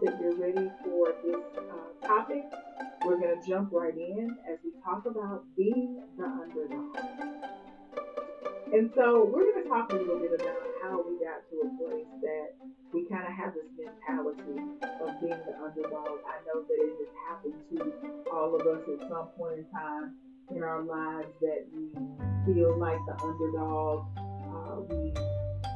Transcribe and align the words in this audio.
that 0.00 0.18
you're 0.20 0.36
ready 0.36 0.70
for 0.84 1.14
this 1.24 1.42
uh, 1.58 2.06
topic. 2.06 2.44
We're 3.04 3.18
going 3.18 3.40
to 3.40 3.46
jump 3.46 3.70
right 3.72 3.94
in 3.94 4.36
as 4.50 4.58
we 4.64 4.70
talk 4.84 5.06
about 5.06 5.44
being 5.56 6.02
the 6.16 6.24
underdog. 6.24 6.96
And 8.72 8.90
so 8.94 9.28
we're 9.30 9.52
going 9.52 9.64
to 9.64 9.68
talk 9.68 9.92
a 9.92 9.96
little 9.96 10.18
bit 10.18 10.32
about 10.40 10.56
how 10.82 11.04
we 11.06 11.18
got 11.20 11.44
to 11.50 11.56
a 11.60 11.68
place 11.76 12.08
that 12.22 12.54
we 12.92 13.04
kind 13.04 13.26
of 13.26 13.32
have 13.32 13.52
this 13.54 13.68
mentality 13.76 14.64
of 14.80 15.20
being 15.20 15.40
the 15.44 15.54
underdog. 15.60 16.24
I 16.24 16.40
know 16.46 16.62
that 16.62 16.78
it 16.80 16.92
has 16.96 17.12
happened 17.28 17.54
to 17.76 18.30
all 18.32 18.54
of 18.54 18.66
us 18.66 18.82
at 18.88 19.08
some 19.08 19.28
point 19.36 19.58
in 19.58 19.66
time 19.76 20.14
in 20.54 20.62
our 20.62 20.82
lives 20.82 21.28
that 21.40 21.66
we 21.74 21.90
feel 22.46 22.78
like 22.78 22.98
the 23.06 23.16
underdog. 23.22 24.06
Uh, 24.16 24.80
we 24.88 25.12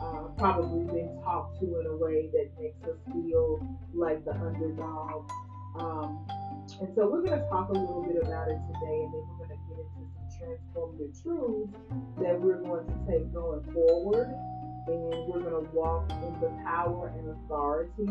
uh, 0.02 0.28
probably 0.36 0.84
been 0.84 1.20
talked 1.23 1.60
to 1.60 1.80
in 1.80 1.86
a 1.86 1.96
way 1.96 2.28
that 2.32 2.50
makes 2.60 2.82
us 2.84 2.96
feel 3.12 3.60
like 3.95 4.24
the 4.24 4.32
underdog. 4.32 5.28
Um, 5.78 6.27
and 6.80 6.88
so 6.95 7.09
we're 7.09 7.23
going 7.23 7.38
to 7.38 7.48
talk 7.48 7.68
a 7.68 7.73
little 7.73 8.02
bit 8.02 8.23
about 8.23 8.48
it 8.48 8.59
today, 8.73 9.04
and 9.04 9.14
then 9.14 9.23
we're 9.38 9.46
going 9.46 9.51
to 9.51 9.62
get 9.68 9.78
into 9.78 9.88
some 9.95 10.09
transformative 10.37 11.23
truths 11.23 11.73
that 12.18 12.40
we're 12.40 12.60
going 12.60 12.87
to 12.87 12.96
take 13.10 13.32
going 13.32 13.62
forward. 13.73 14.34
And 14.88 15.27
we're 15.27 15.40
going 15.40 15.64
to 15.64 15.70
walk 15.73 16.10
in 16.10 16.40
the 16.40 16.48
power 16.65 17.12
and 17.18 17.30
authority 17.30 18.06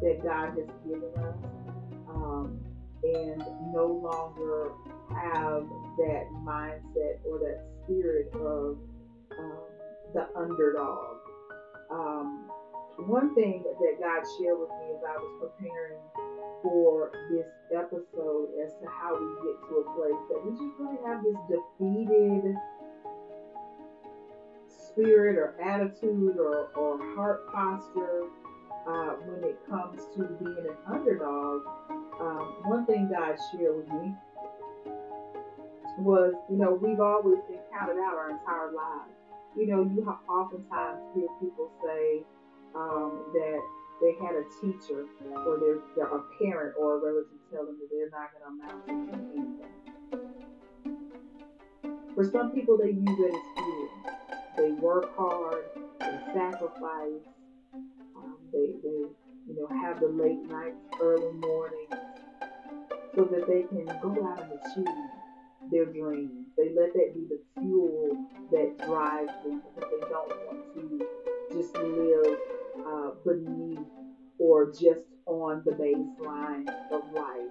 that 0.00 0.22
God 0.22 0.56
has 0.56 0.68
given 0.86 1.12
us. 1.16 1.36
Um, 2.08 2.64
and 3.04 3.44
no 3.74 3.86
longer 3.86 4.70
have 5.10 5.64
that 5.98 6.26
mindset 6.42 7.18
or 7.24 7.38
that 7.38 7.60
spirit 7.82 8.32
of 8.34 8.78
um, 9.38 9.58
the 10.14 10.26
underdog. 10.36 11.18
Um, 11.90 12.50
one 13.06 13.34
thing 13.34 13.64
that 13.64 13.94
God 14.00 14.22
shared 14.38 14.58
with 14.58 14.70
me 14.70 14.96
as 14.96 15.02
I 15.02 15.16
was 15.18 15.32
preparing 15.40 15.98
for 16.62 17.12
this 17.30 17.46
episode 17.76 18.48
as 18.64 18.72
to 18.80 18.86
how 18.88 19.12
we 19.12 19.26
get 19.44 19.56
to 19.68 19.82
a 19.82 19.86
place 19.92 20.22
that 20.30 20.40
we 20.40 20.50
just 20.52 20.74
really 20.78 20.98
have 21.04 21.22
this 21.22 21.36
defeated 21.50 22.56
spirit 24.68 25.36
or 25.36 25.54
attitude 25.60 26.38
or, 26.38 26.68
or 26.76 26.98
heart 27.14 27.52
posture 27.52 28.24
uh, 28.86 29.16
when 29.26 29.42
it 29.44 29.58
comes 29.68 30.00
to 30.16 30.24
being 30.40 30.66
an 30.70 30.76
underdog. 30.86 31.62
Um, 32.20 32.62
one 32.64 32.86
thing 32.86 33.10
God 33.10 33.36
shared 33.52 33.76
with 33.76 33.88
me 33.88 34.14
was, 35.98 36.34
you 36.50 36.56
know, 36.56 36.72
we've 36.72 37.00
always 37.00 37.38
been 37.48 37.58
counted 37.72 38.00
out 38.00 38.14
our 38.14 38.30
entire 38.30 38.72
lives. 38.72 39.23
You 39.56 39.66
know, 39.66 39.82
you 39.82 40.04
have 40.04 40.18
oftentimes 40.28 41.00
hear 41.14 41.28
people 41.40 41.70
say 41.84 42.24
um, 42.74 43.22
that 43.32 43.60
they 44.00 44.12
had 44.24 44.34
a 44.34 44.44
teacher 44.60 45.06
or 45.46 45.58
their, 45.58 45.78
their 45.94 46.06
a 46.06 46.22
parent 46.38 46.74
or 46.78 46.98
a 46.98 47.00
relative 47.00 47.38
tell 47.52 47.64
them 47.64 47.78
that 47.80 47.88
they're 47.90 48.10
not 48.10 48.30
going 48.32 48.42
to 48.42 48.48
amount 48.50 48.86
to 48.86 48.92
anything. 48.92 49.74
For 52.14 52.24
some 52.24 52.52
people, 52.52 52.76
they 52.76 52.90
use 52.90 53.18
it 53.18 53.34
as 53.34 53.40
fuel. 53.56 53.88
They 54.56 54.70
work 54.72 55.16
hard, 55.16 55.64
they 56.00 56.18
sacrifice, 56.32 57.26
um, 57.74 58.38
they, 58.52 58.66
they 58.82 59.08
you 59.46 59.54
know 59.56 59.66
have 59.82 60.00
the 60.00 60.06
late 60.06 60.42
nights, 60.48 60.76
early 61.00 61.32
mornings, 61.32 61.94
so 63.16 63.24
that 63.24 63.46
they 63.48 63.62
can 63.62 63.86
go 64.00 64.10
out 64.28 64.42
and 64.42 64.52
achieve 64.52 64.86
their 65.72 65.86
dreams. 65.86 66.43
They 66.56 66.70
let 66.70 66.92
that 66.94 67.14
be 67.14 67.26
the 67.28 67.38
fuel 67.60 68.16
that 68.52 68.78
drives 68.86 69.32
them 69.42 69.62
because 69.74 69.90
they 69.90 70.08
don't 70.08 70.28
want 70.46 70.74
to 70.74 71.06
just 71.52 71.76
live 71.76 72.38
uh, 72.86 73.10
beneath 73.24 73.78
or 74.38 74.70
just 74.70 75.02
on 75.26 75.62
the 75.64 75.72
baseline 75.72 76.68
of 76.90 77.02
life. 77.12 77.50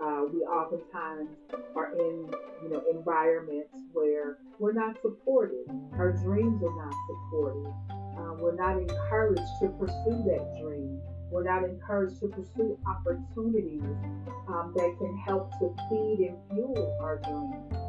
Uh, 0.00 0.24
we 0.32 0.40
oftentimes 0.40 1.28
are 1.76 1.92
in 1.92 2.28
you 2.62 2.68
know 2.68 2.82
environments 2.90 3.74
where 3.92 4.38
we're 4.58 4.72
not 4.72 5.00
supported. 5.00 5.64
Our 5.92 6.10
dreams 6.10 6.62
are 6.62 6.76
not 6.76 6.94
supported. 7.06 7.72
Uh, 7.90 8.34
we're 8.34 8.54
not 8.54 8.76
encouraged 8.78 9.42
to 9.60 9.68
pursue 9.78 10.22
that 10.26 10.58
dream. 10.60 11.00
We're 11.30 11.44
not 11.44 11.64
encouraged 11.64 12.20
to 12.20 12.28
pursue 12.28 12.78
opportunities 12.86 13.82
um, 14.48 14.74
that 14.76 14.94
can 14.98 15.16
help 15.24 15.50
to 15.60 15.74
feed 15.88 16.28
and 16.28 16.36
fuel 16.50 16.98
our 17.00 17.18
dreams. 17.18 17.81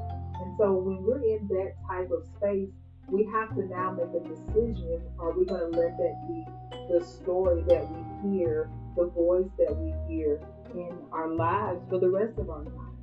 So 0.58 0.74
when 0.74 1.03
we're 1.03 1.24
in 1.24 1.47
that 1.50 1.74
type 1.88 2.12
of 2.12 2.24
space, 2.38 2.69
we 3.09 3.25
have 3.34 3.56
to 3.56 3.66
now 3.66 3.91
make 3.91 4.09
a 4.14 4.19
decision. 4.28 5.02
Are 5.19 5.31
we 5.31 5.46
going 5.46 5.72
to 5.72 5.78
let 5.78 5.97
that 5.97 6.28
be 6.28 6.46
the 6.94 7.03
story 7.03 7.64
that 7.68 7.88
we 7.90 8.30
hear, 8.30 8.69
the 8.96 9.06
voice 9.06 9.50
that 9.58 9.75
we 9.75 9.94
hear 10.08 10.40
in 10.74 10.97
our 11.12 11.30
lives 11.30 11.81
for 11.90 12.00
the 12.00 12.09
rest 12.09 12.38
of 12.38 12.50
our 12.50 12.64
lives? 12.64 12.94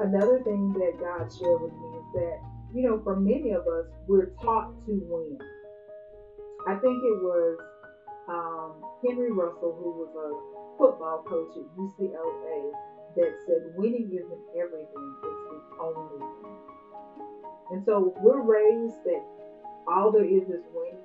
Another 0.00 0.42
thing 0.42 0.72
that 0.72 0.98
God 0.98 1.30
shared 1.30 1.60
with 1.60 1.72
me 1.72 1.88
is 1.98 2.04
that, 2.14 2.38
you 2.74 2.88
know, 2.88 3.00
for 3.04 3.20
many 3.20 3.52
of 3.52 3.66
us, 3.68 3.86
we're 4.08 4.30
taught 4.42 4.72
to 4.86 4.92
win. 5.04 5.38
I 6.66 6.74
think 6.74 6.96
it 7.04 7.22
was 7.22 7.58
um, 8.28 8.82
Henry 9.04 9.30
Russell, 9.30 9.76
who 9.76 9.92
was 9.92 10.12
a 10.16 10.78
football 10.78 11.22
coach 11.28 11.52
at 11.56 11.68
UCLA, 11.76 12.72
that 13.16 13.32
said 13.46 13.72
winning 13.76 14.10
isn't 14.12 14.44
everything, 14.56 15.14
it's 15.22 15.66
the 15.70 15.82
only 15.82 16.18
thing. 16.18 16.50
And 17.70 17.84
so 17.84 18.14
we're 18.20 18.42
raised 18.42 19.02
that 19.04 19.22
all 19.86 20.10
there 20.10 20.24
is 20.24 20.48
is 20.48 20.64
winning. 20.74 21.00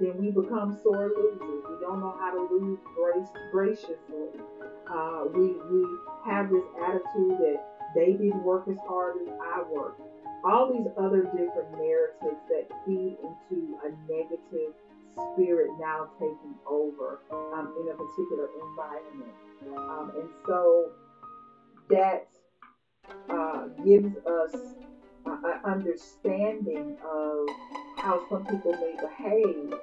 Then 0.00 0.18
we 0.18 0.30
become 0.30 0.76
sore 0.82 1.10
losers. 1.16 1.62
We 1.68 1.76
don't 1.80 2.00
know 2.00 2.16
how 2.18 2.32
to 2.32 2.54
lose 2.54 2.78
grace, 2.96 3.28
graciously. 3.52 4.34
Uh, 4.90 5.24
we, 5.32 5.52
we 5.70 5.86
have 6.26 6.50
this 6.50 6.64
attitude 6.82 7.38
that 7.38 7.62
they 7.94 8.12
didn't 8.12 8.42
work 8.42 8.66
as 8.68 8.78
hard 8.88 9.16
as 9.22 9.28
I 9.40 9.62
worked. 9.70 10.00
All 10.44 10.72
these 10.72 10.90
other 10.98 11.22
different 11.22 11.70
narratives 11.78 12.42
that 12.50 12.66
feed 12.84 13.16
into 13.22 13.78
a 13.84 13.90
negative 14.10 14.74
spirit 15.34 15.70
now 15.78 16.08
taking 16.18 16.54
over 16.66 17.20
um, 17.30 17.72
in 17.78 17.88
a 17.88 17.94
particular 17.94 18.48
environment. 18.58 19.34
Um, 19.76 20.12
and 20.18 20.28
so 20.46 20.90
that 21.92 22.26
uh, 23.28 23.66
gives 23.84 24.16
us 24.26 24.54
an 25.26 25.60
understanding 25.64 26.96
of 27.04 27.48
how 27.98 28.26
some 28.28 28.44
people 28.46 28.72
may 28.72 28.96
behave 29.00 29.74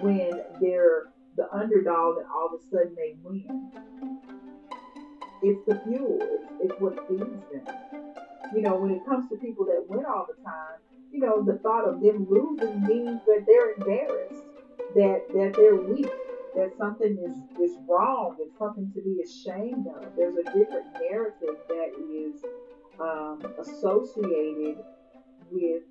when 0.00 0.42
they're 0.60 1.04
the 1.36 1.48
underdog 1.52 2.18
and 2.18 2.26
all 2.34 2.46
of 2.52 2.60
a 2.60 2.62
sudden 2.70 2.94
they 2.96 3.14
win. 3.22 3.70
It's 5.42 5.64
the 5.66 5.80
fuel, 5.86 6.18
it's, 6.20 6.52
it's 6.60 6.80
what 6.80 7.08
feeds 7.08 7.22
them. 7.22 7.74
You 8.54 8.62
know, 8.62 8.76
when 8.76 8.90
it 8.90 9.04
comes 9.06 9.30
to 9.30 9.36
people 9.36 9.64
that 9.66 9.86
win 9.88 10.04
all 10.04 10.26
the 10.26 10.42
time, 10.42 10.80
you 11.12 11.20
know, 11.20 11.42
the 11.42 11.58
thought 11.58 11.88
of 11.88 12.00
them 12.00 12.26
losing 12.28 12.82
means 12.82 13.20
that 13.26 13.44
they're 13.46 13.72
embarrassed, 13.74 14.42
that 14.96 15.26
that 15.34 15.54
they're 15.54 15.76
weak, 15.76 16.10
that 16.56 16.70
something 16.78 17.18
is, 17.18 17.70
is 17.70 17.76
wrong, 17.88 18.36
it's 18.40 18.56
something 18.58 18.90
to 18.94 19.00
be 19.00 19.22
ashamed 19.22 19.86
of. 19.86 20.04
There's 20.16 20.36
a 20.36 20.44
different 20.44 20.86
narrative 21.00 21.56
that 21.68 21.90
is 21.98 22.42
um, 23.00 23.40
associated 23.58 24.78
with 25.50 25.82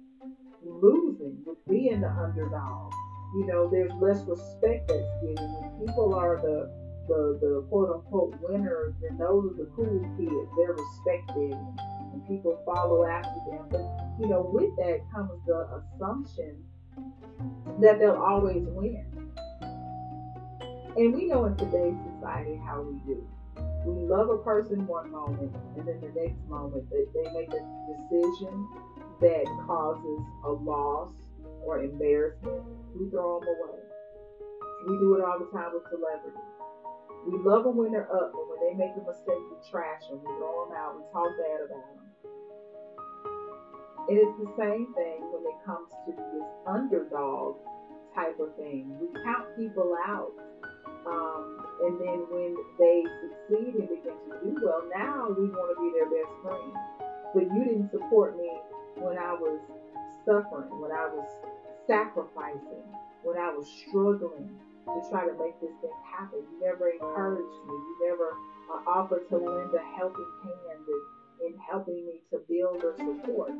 losing, 0.63 1.37
with 1.45 1.57
being 1.67 2.01
the 2.01 2.09
underdog. 2.09 2.91
You 3.35 3.45
know, 3.45 3.69
there's 3.69 3.91
less 4.01 4.21
respect 4.27 4.87
that's 4.87 5.07
given. 5.21 5.49
When 5.61 5.87
people 5.87 6.13
are 6.15 6.37
the 6.41 6.69
the, 7.07 7.39
the 7.41 7.65
quote 7.69 7.89
unquote 7.89 8.35
winners, 8.39 8.93
and 9.09 9.19
those 9.19 9.51
are 9.51 9.55
the 9.55 9.69
cool 9.75 9.99
kids, 10.15 10.49
they're 10.55 10.73
respected 10.73 11.57
and 12.13 12.27
people 12.27 12.61
follow 12.65 13.05
after 13.05 13.39
them. 13.49 13.65
But 13.69 13.81
you 14.19 14.27
know, 14.27 14.49
with 14.51 14.75
that 14.77 15.01
comes 15.13 15.31
the 15.45 15.81
assumption 15.81 16.63
that 17.79 17.99
they'll 17.99 18.15
always 18.15 18.63
win. 18.67 19.18
And 20.97 21.13
we 21.13 21.25
know 21.25 21.45
in 21.45 21.55
today's 21.55 21.95
society 22.15 22.59
how 22.65 22.81
we 22.81 22.97
do. 23.05 23.21
We 23.85 23.93
love 24.09 24.29
a 24.29 24.37
person 24.37 24.87
one 24.87 25.11
moment, 25.11 25.55
and 25.77 25.87
then 25.87 26.01
the 26.01 26.11
next 26.19 26.41
moment 26.49 26.89
they, 26.89 27.05
they 27.13 27.29
make 27.31 27.49
a 27.53 27.63
decision 27.93 28.67
that 29.21 29.45
causes 29.65 30.19
a 30.45 30.51
loss 30.51 31.13
or 31.63 31.83
embarrassment. 31.83 32.63
We 32.97 33.09
throw 33.09 33.39
them 33.39 33.47
away. 33.47 33.79
We 34.87 34.97
do 34.97 35.15
it 35.15 35.23
all 35.23 35.37
the 35.39 35.51
time 35.55 35.73
with 35.73 35.83
celebrities. 35.91 36.39
We 37.27 37.37
love 37.37 37.63
them 37.63 37.77
when 37.77 37.91
they're 37.91 38.09
up, 38.11 38.31
but 38.33 38.49
when 38.49 38.59
they 38.63 38.73
make 38.73 38.95
a 38.97 39.03
mistake, 39.05 39.43
we 39.51 39.57
trash 39.69 40.01
them. 40.09 40.19
We 40.19 40.31
throw 40.39 40.65
them 40.65 40.75
out. 40.75 40.97
We 40.97 41.03
talk 41.13 41.29
bad 41.37 41.59
about 41.69 41.85
them. 41.85 42.09
It 44.09 44.17
is 44.25 44.33
the 44.41 44.49
same 44.57 44.89
thing 44.95 45.21
when 45.29 45.45
it 45.45 45.59
comes 45.65 45.91
to 46.07 46.11
this 46.17 46.49
underdog 46.65 47.57
type 48.15 48.39
of 48.39 48.55
thing. 48.55 48.97
We 48.99 49.07
count 49.23 49.53
people 49.55 49.95
out 50.07 50.33
um, 51.09 51.65
and 51.83 51.99
then 51.99 52.19
when 52.29 52.55
they 52.77 53.03
succeed 53.21 53.73
and 53.75 53.89
begin 53.89 54.13
to 54.29 54.33
do 54.43 54.59
well, 54.61 54.83
now 54.95 55.27
we 55.29 55.49
want 55.49 55.73
to 55.73 55.77
be 55.81 55.89
their 55.97 56.09
best 56.09 56.33
friend. 56.43 56.73
But 57.33 57.43
you 57.53 57.63
didn't 57.65 57.91
support 57.91 58.37
me 58.37 58.49
when 58.95 59.17
I 59.17 59.33
was 59.33 59.59
suffering, 60.25 60.69
when 60.81 60.91
I 60.91 61.07
was 61.07 61.27
sacrificing, 61.87 62.83
when 63.23 63.37
I 63.37 63.49
was 63.49 63.67
struggling. 63.87 64.49
to 64.85 65.09
try 65.09 65.25
to 65.25 65.33
make 65.37 65.59
this 65.61 65.71
thing 65.81 65.91
happen. 66.17 66.39
You 66.39 66.59
never 66.61 66.89
encouraged 66.89 67.59
me. 67.67 67.73
You 67.73 67.95
never 68.09 68.29
uh, 68.73 68.89
offered 68.89 69.27
to 69.29 69.37
lend 69.37 69.73
a 69.73 69.83
helping 69.97 70.31
hand 70.43 70.85
in, 70.87 71.47
in 71.47 71.53
helping 71.59 72.05
me 72.05 72.21
to 72.31 72.41
build 72.49 72.83
or 72.83 72.95
support. 72.97 73.51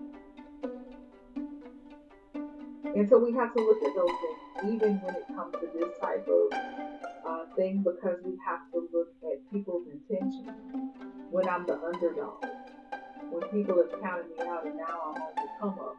And 2.95 3.07
so 3.07 3.19
we 3.19 3.31
have 3.34 3.54
to 3.54 3.62
look 3.62 3.78
at 3.84 3.95
those 3.95 4.10
things, 4.10 4.74
even 4.74 4.98
when 5.02 5.16
it 5.16 5.28
comes 5.28 5.54
to 5.54 5.69
this 5.78 5.94
type 6.02 6.28
of 6.28 6.99
because 8.00 8.18
we 8.24 8.38
have 8.46 8.60
to 8.72 8.88
look 8.94 9.10
at 9.24 9.51
people's 9.51 9.88
intentions. 9.88 10.50
When 11.31 11.48
I'm 11.50 11.66
the 11.66 11.74
underdog, 11.74 12.46
when 13.30 13.44
people 13.50 13.75
have 13.78 14.01
counted 14.01 14.30
me 14.30 14.46
out 14.48 14.66
and 14.66 14.78
now 14.78 15.13
I'm 15.16 15.22
on 15.22 15.31
the 15.36 15.48
come 15.60 15.80
up, 15.80 15.98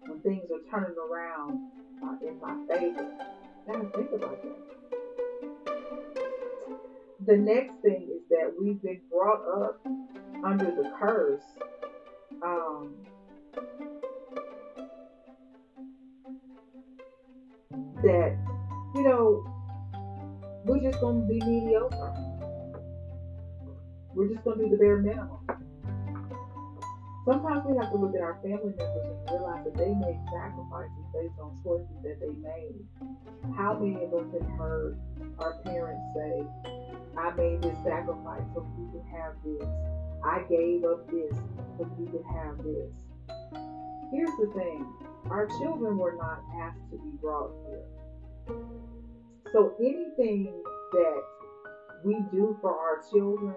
when 0.00 0.20
things 0.20 0.44
are 0.50 0.60
turning 0.70 0.96
around 0.98 1.70
uh, 2.02 2.16
in 2.26 2.40
my 2.40 2.54
favor, 2.68 3.10
I 3.68 3.72
gotta 3.72 3.88
think 3.96 4.12
about 4.12 4.42
that. 4.42 4.56
The 7.26 7.36
next 7.36 7.74
thing 7.82 8.08
is 8.12 8.22
that 8.30 8.52
we've 8.60 8.80
been 8.82 9.00
brought 9.10 9.42
up 9.62 9.80
under 10.44 10.66
the 10.66 10.92
curse. 10.98 11.42
Um, 12.42 12.94
that, 18.02 18.36
you 18.94 19.02
know, 19.02 19.59
we're 20.64 20.80
just 20.80 21.00
going 21.00 21.20
to 21.22 21.26
be 21.26 21.40
mediocre. 21.40 22.14
We're 24.14 24.28
just 24.28 24.44
going 24.44 24.58
to 24.58 24.64
do 24.64 24.70
the 24.70 24.76
bare 24.76 24.98
minimum. 24.98 25.38
Sometimes 27.24 27.62
we 27.68 27.76
have 27.76 27.90
to 27.92 27.96
look 27.96 28.14
at 28.14 28.22
our 28.22 28.38
family 28.42 28.74
members 28.76 29.06
and 29.06 29.30
realize 29.30 29.64
that 29.64 29.76
they 29.76 29.92
made 29.92 30.18
sacrifices 30.32 31.04
based 31.12 31.38
on 31.40 31.56
choices 31.62 31.96
that 32.02 32.18
they 32.18 32.32
made. 32.42 32.80
How 33.56 33.78
many 33.78 34.02
of 34.04 34.12
us 34.14 34.26
have 34.32 34.50
heard 34.58 34.98
our 35.38 35.58
parents 35.64 36.02
say, 36.14 36.42
I 37.16 37.30
made 37.36 37.62
this 37.62 37.76
sacrifice 37.84 38.42
so 38.54 38.66
you 38.76 38.90
could 38.92 39.06
have 39.12 39.34
this. 39.44 39.68
I 40.24 40.42
gave 40.48 40.84
up 40.84 41.08
this 41.10 41.36
so 41.78 41.88
you 41.98 42.06
could 42.06 42.24
have 42.34 42.56
this. 42.64 42.90
Here's 44.12 44.34
the 44.40 44.50
thing 44.54 44.86
our 45.30 45.46
children 45.60 45.98
were 45.98 46.16
not 46.16 46.42
asked 46.62 46.90
to 46.90 46.96
be 46.98 47.16
brought 47.20 47.52
here. 47.68 47.84
So 49.52 49.74
anything 49.80 50.62
that 50.92 51.22
we 52.04 52.14
do 52.30 52.56
for 52.60 52.70
our 52.70 53.02
children 53.10 53.56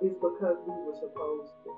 is 0.00 0.12
because 0.14 0.56
we 0.66 0.72
were 0.86 0.94
supposed 0.94 1.52
to. 1.64 1.70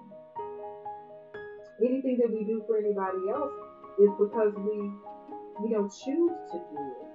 Anything 1.80 2.18
that 2.18 2.30
we 2.30 2.44
do 2.44 2.62
for 2.66 2.76
anybody 2.76 3.30
else 3.32 3.52
is 3.98 4.10
because 4.18 4.52
we, 4.56 4.92
we 5.62 5.70
don't 5.70 5.88
choose 5.88 6.32
to 6.52 6.58
do 6.70 6.80
it. 7.00 7.08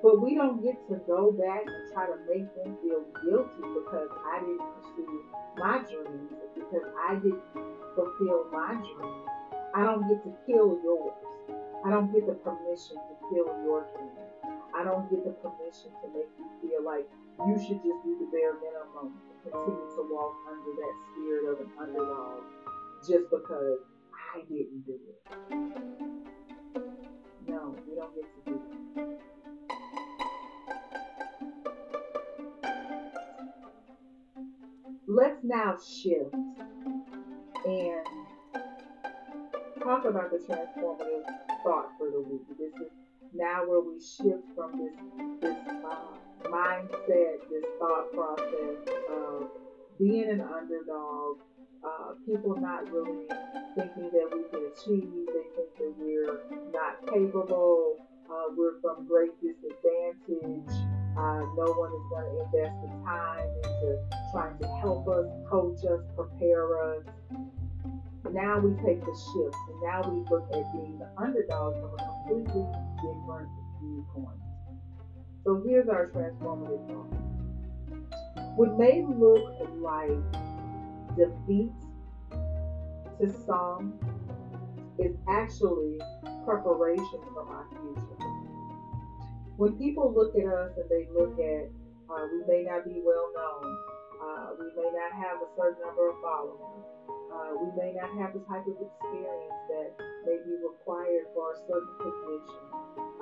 But 0.00 0.22
we 0.22 0.36
don't 0.36 0.62
get 0.62 0.78
to 0.88 1.00
go 1.06 1.32
back 1.32 1.66
and 1.66 1.92
try 1.92 2.06
to 2.06 2.14
make 2.30 2.46
them 2.54 2.76
feel 2.80 3.02
guilty 3.24 3.66
because 3.74 4.08
I 4.24 4.38
didn't 4.38 4.62
pursue 4.78 5.24
my 5.56 5.78
dreams, 5.78 6.30
because 6.54 6.86
I 7.08 7.16
didn't 7.16 7.42
fulfill 7.96 8.46
my 8.52 8.74
dreams. 8.74 9.26
I 9.74 9.82
don't 9.82 10.06
get 10.06 10.22
to 10.22 10.32
kill 10.46 10.78
yours. 10.84 11.12
I 11.84 11.90
don't 11.90 12.12
get 12.12 12.26
the 12.26 12.34
permission 12.34 12.96
to 12.96 13.14
kill 13.30 13.46
your 13.66 13.84
dreams. 13.96 14.27
I 14.74 14.84
don't 14.84 15.08
get 15.10 15.24
the 15.24 15.32
permission 15.42 15.90
to 16.02 16.08
make 16.14 16.28
you 16.38 16.46
feel 16.62 16.84
like 16.84 17.08
you 17.46 17.56
should 17.58 17.82
just 17.82 18.02
do 18.04 18.16
the 18.18 18.26
bare 18.32 18.54
minimum 18.54 19.14
and 19.30 19.38
continue 19.42 19.88
to 19.96 20.02
walk 20.10 20.34
under 20.48 20.72
that 20.76 20.94
spirit 21.12 21.44
of 21.52 21.60
an 21.60 21.70
underdog 21.80 22.42
just 23.06 23.30
because 23.30 23.78
I 24.34 24.40
didn't 24.42 24.84
do 24.86 24.94
it. 24.94 25.18
No, 27.46 27.74
we 27.88 27.94
don't 27.94 28.14
get 28.14 28.24
to 28.24 28.40
do 28.46 28.52
it. 28.54 29.18
Let's 35.06 35.42
now 35.42 35.76
shift 35.78 36.34
and 37.64 38.06
talk 39.82 40.04
about 40.04 40.30
the 40.30 40.36
transformative 40.36 41.24
thought 41.64 41.88
for 41.96 42.10
the 42.10 42.20
week. 42.20 42.42
This 42.58 42.74
is 42.74 42.97
now 43.34 43.66
where 43.66 43.80
we 43.80 44.00
shift 44.00 44.44
from 44.54 44.72
this 44.78 44.94
this 45.40 45.56
uh, 45.84 46.48
mindset, 46.48 47.36
this 47.50 47.64
thought 47.78 48.12
process 48.12 48.94
of 49.10 49.48
being 49.98 50.30
an 50.30 50.40
underdog, 50.40 51.38
uh, 51.84 52.12
people 52.26 52.56
not 52.56 52.90
really 52.90 53.26
thinking 53.74 54.10
that 54.12 54.28
we 54.32 54.42
can 54.50 54.70
achieve. 54.72 55.26
They 55.26 55.44
think 55.54 55.76
that 55.78 55.94
we're 55.98 56.40
not 56.72 57.06
capable. 57.12 57.96
Uh, 58.30 58.52
we're 58.56 58.80
from 58.80 59.06
great 59.06 59.32
disadvantage. 59.40 60.70
Uh, 61.16 61.42
no 61.56 61.72
one 61.74 61.90
is 61.90 62.06
going 62.10 62.26
to 62.30 62.44
invest 62.44 62.76
the 62.82 62.88
time 63.04 63.48
into 63.64 63.98
trying 64.32 64.58
to 64.58 64.68
help 64.80 65.08
us, 65.08 65.26
coach 65.50 65.78
us, 65.84 66.00
prepare 66.14 66.94
us. 66.94 67.04
Now 68.30 68.58
we 68.58 68.70
take 68.84 69.00
the 69.00 69.14
shift, 69.14 69.56
and 69.68 69.82
now 69.82 70.02
we 70.10 70.24
look 70.30 70.48
at 70.52 70.72
being 70.72 70.98
the 70.98 71.08
underdog 71.16 71.74
from 71.74 71.94
a 71.94 72.22
completely 72.26 72.66
different 73.02 73.48
viewpoint. 73.80 74.38
So 75.44 75.62
here's 75.66 75.88
our 75.88 76.08
transformative 76.08 76.86
thought. 76.88 77.28
What 78.56 78.78
may 78.78 79.04
look 79.06 79.56
like 79.80 80.18
defeat 81.16 81.72
to 83.20 83.32
some 83.46 83.98
is 84.98 85.16
actually 85.28 85.98
preparation 86.44 87.20
for 87.34 87.44
my 87.46 87.62
future. 87.70 88.18
When 89.56 89.72
people 89.78 90.12
look 90.14 90.34
at 90.36 90.46
us 90.46 90.70
and 90.76 90.88
they 90.90 91.08
look 91.14 91.38
at, 91.38 91.70
uh, 92.10 92.26
we 92.30 92.44
may 92.46 92.62
not 92.62 92.84
be 92.84 93.00
well 93.04 93.30
known, 93.34 93.78
uh, 94.22 94.46
we 94.58 94.66
may 94.76 94.90
not 94.90 95.12
have 95.12 95.42
a 95.42 95.48
certain 95.56 95.82
number 95.84 96.10
of 96.10 96.16
followers, 96.20 96.84
uh, 97.38 97.54
we 97.54 97.70
may 97.78 97.94
not 97.94 98.10
have 98.18 98.34
the 98.34 98.42
type 98.50 98.66
of 98.66 98.74
experience 98.74 99.58
that 99.70 99.94
may 100.26 100.38
be 100.42 100.58
required 100.58 101.30
for 101.34 101.54
a 101.54 101.58
certain 101.70 101.94
position. 102.02 102.66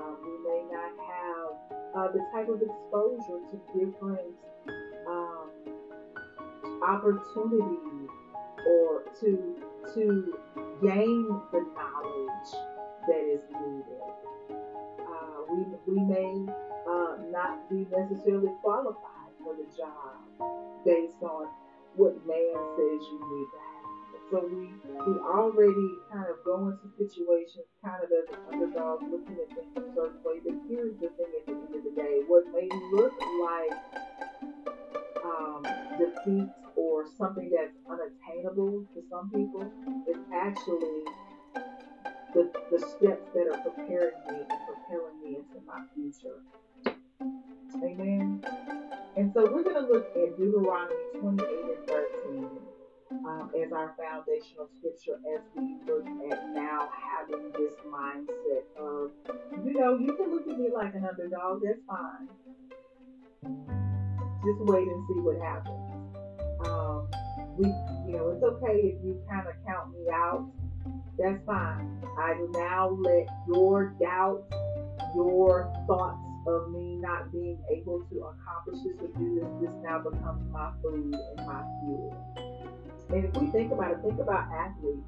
Um, 0.00 0.16
we 0.24 0.36
may 0.40 0.62
not 0.72 0.92
have 0.96 1.50
uh, 1.92 2.08
the 2.12 2.24
type 2.32 2.48
of 2.48 2.62
exposure 2.64 3.40
to 3.52 3.56
different 3.76 4.32
um, 5.06 5.52
opportunities 6.82 8.08
or 8.66 9.04
to 9.20 9.56
to 9.94 10.34
gain 10.82 11.40
the 11.52 11.60
knowledge 11.76 12.50
that 13.06 13.24
is 13.32 13.42
needed. 13.52 14.02
Uh, 14.50 15.44
we, 15.48 15.64
we 15.86 16.00
may 16.00 16.52
uh, 16.88 17.16
not 17.30 17.68
be 17.70 17.86
necessarily 17.96 18.50
qualified 18.62 19.30
for 19.44 19.54
the 19.54 19.66
job 19.76 20.16
based 20.84 21.22
on 21.22 21.46
what 21.94 22.14
man 22.26 22.54
says 22.76 23.00
you 23.08 23.20
need 23.30 23.48
to 23.52 23.58
have. 23.58 23.75
So 24.30 24.42
we 24.50 24.72
we 25.06 25.18
already 25.20 25.90
kind 26.10 26.26
of 26.28 26.42
go 26.44 26.68
into 26.68 26.88
situations 26.98 27.66
kind 27.84 28.02
of 28.02 28.10
as 28.10 28.26
an 28.34 28.40
underdog, 28.52 29.02
looking 29.02 29.38
at 29.38 29.48
things 29.54 29.76
a 29.76 29.94
certain 29.94 30.18
way. 30.24 30.40
But 30.44 30.54
here's 30.68 30.94
the 30.94 31.08
thing: 31.14 31.30
at 31.38 31.46
the 31.46 31.52
end 31.52 31.74
of 31.74 31.84
the 31.84 31.94
day, 31.94 32.22
what 32.26 32.44
may 32.52 32.68
look 32.92 33.12
like 33.42 33.72
um, 35.24 35.62
defeat 35.98 36.48
or 36.74 37.04
something 37.16 37.50
that's 37.50 37.76
unattainable 37.88 38.84
to 38.94 39.02
some 39.08 39.30
people 39.30 39.62
is 40.08 40.16
actually 40.34 41.02
the, 42.34 42.50
the 42.70 42.78
steps 42.78 43.26
that 43.34 43.46
are 43.50 43.62
preparing 43.62 44.14
me 44.28 44.42
and 44.42 44.60
propelling 44.66 45.20
me 45.22 45.36
into 45.36 45.64
my 45.66 45.82
future. 45.94 46.42
Amen. 47.76 48.44
And 49.16 49.32
so 49.32 49.50
we're 49.50 49.62
going 49.62 49.76
to 49.76 49.92
look 49.92 50.08
at 50.14 50.36
Deuteronomy 50.36 50.94
28 51.18 51.48
and 51.48 51.86
13 51.88 52.55
um, 53.26 53.50
as 53.60 53.72
our 53.72 53.94
foundational 53.98 54.68
scripture 54.78 55.18
as 55.34 55.42
we 55.56 55.76
look 55.86 56.06
at 56.30 56.48
now 56.50 56.88
having 57.18 57.50
this 57.52 57.72
mindset 57.86 58.64
of, 58.78 59.10
you 59.64 59.74
know, 59.74 59.98
you 59.98 60.14
can 60.14 60.30
look 60.30 60.46
at 60.48 60.58
me 60.58 60.68
like 60.72 60.94
an 60.94 61.04
underdog, 61.04 61.62
that's 61.64 61.80
fine. 61.86 62.28
Just 64.44 64.60
wait 64.60 64.86
and 64.86 65.06
see 65.08 65.20
what 65.20 65.40
happens. 65.42 65.92
Um, 66.66 67.08
we, 67.58 67.66
you 68.06 68.16
know, 68.16 68.28
it's 68.28 68.42
okay 68.44 68.94
if 68.94 69.04
you 69.04 69.20
kind 69.28 69.48
of 69.48 69.54
count 69.66 69.90
me 69.90 70.08
out. 70.12 70.46
That's 71.18 71.42
fine. 71.44 72.00
I 72.18 72.34
will 72.34 72.50
now 72.50 72.90
let 73.00 73.26
your 73.48 73.94
doubt, 74.00 74.44
your 75.14 75.72
thoughts 75.88 76.22
of 76.46 76.70
me 76.70 76.96
not 76.96 77.32
being 77.32 77.58
able 77.70 78.06
to 78.10 78.30
accomplish 78.30 78.82
this 78.84 79.02
or 79.02 79.08
do 79.18 79.34
this, 79.34 79.48
this 79.60 79.74
now 79.82 79.98
becomes 79.98 80.48
my 80.52 80.70
food 80.80 81.14
and 81.36 81.46
my 81.46 81.62
fuel. 81.80 82.55
And 83.10 83.24
if 83.24 83.36
we 83.40 83.50
think 83.50 83.72
about 83.72 83.92
it, 83.92 83.98
think 84.02 84.20
about 84.20 84.50
athletes. 84.52 85.06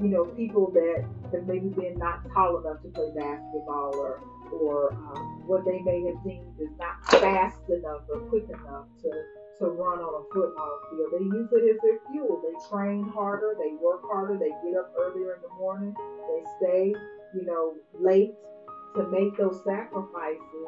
You 0.00 0.08
know, 0.08 0.24
people 0.24 0.70
that 0.72 1.04
have 1.32 1.46
maybe 1.46 1.68
been 1.68 1.98
not 1.98 2.24
tall 2.32 2.58
enough 2.58 2.82
to 2.82 2.88
play 2.88 3.12
basketball 3.14 3.94
or 3.96 4.22
or 4.52 4.92
um, 4.92 5.42
what 5.46 5.64
they 5.64 5.78
may 5.80 6.04
have 6.06 6.22
deemed 6.24 6.58
is 6.58 6.70
not 6.78 6.98
fast 7.20 7.58
enough 7.68 8.02
or 8.08 8.18
quick 8.28 8.48
enough 8.48 8.86
to, 9.02 9.10
to 9.58 9.66
run 9.66 10.00
on 10.00 10.22
a 10.22 10.34
football 10.34 10.80
field. 10.90 11.08
They 11.12 11.24
use 11.24 11.48
it 11.52 11.70
as 11.70 11.78
their 11.82 11.98
fuel. 12.10 12.42
They 12.42 12.54
train 12.68 13.08
harder, 13.08 13.54
they 13.58 13.74
work 13.80 14.02
harder, 14.02 14.38
they 14.38 14.50
get 14.64 14.76
up 14.76 14.92
earlier 14.98 15.34
in 15.34 15.42
the 15.42 15.54
morning, 15.58 15.94
they 15.94 16.42
stay, 16.58 16.94
you 17.34 17.44
know, 17.46 17.74
late 17.98 18.34
to 18.96 19.08
make 19.08 19.36
those 19.36 19.62
sacrifices 19.64 20.66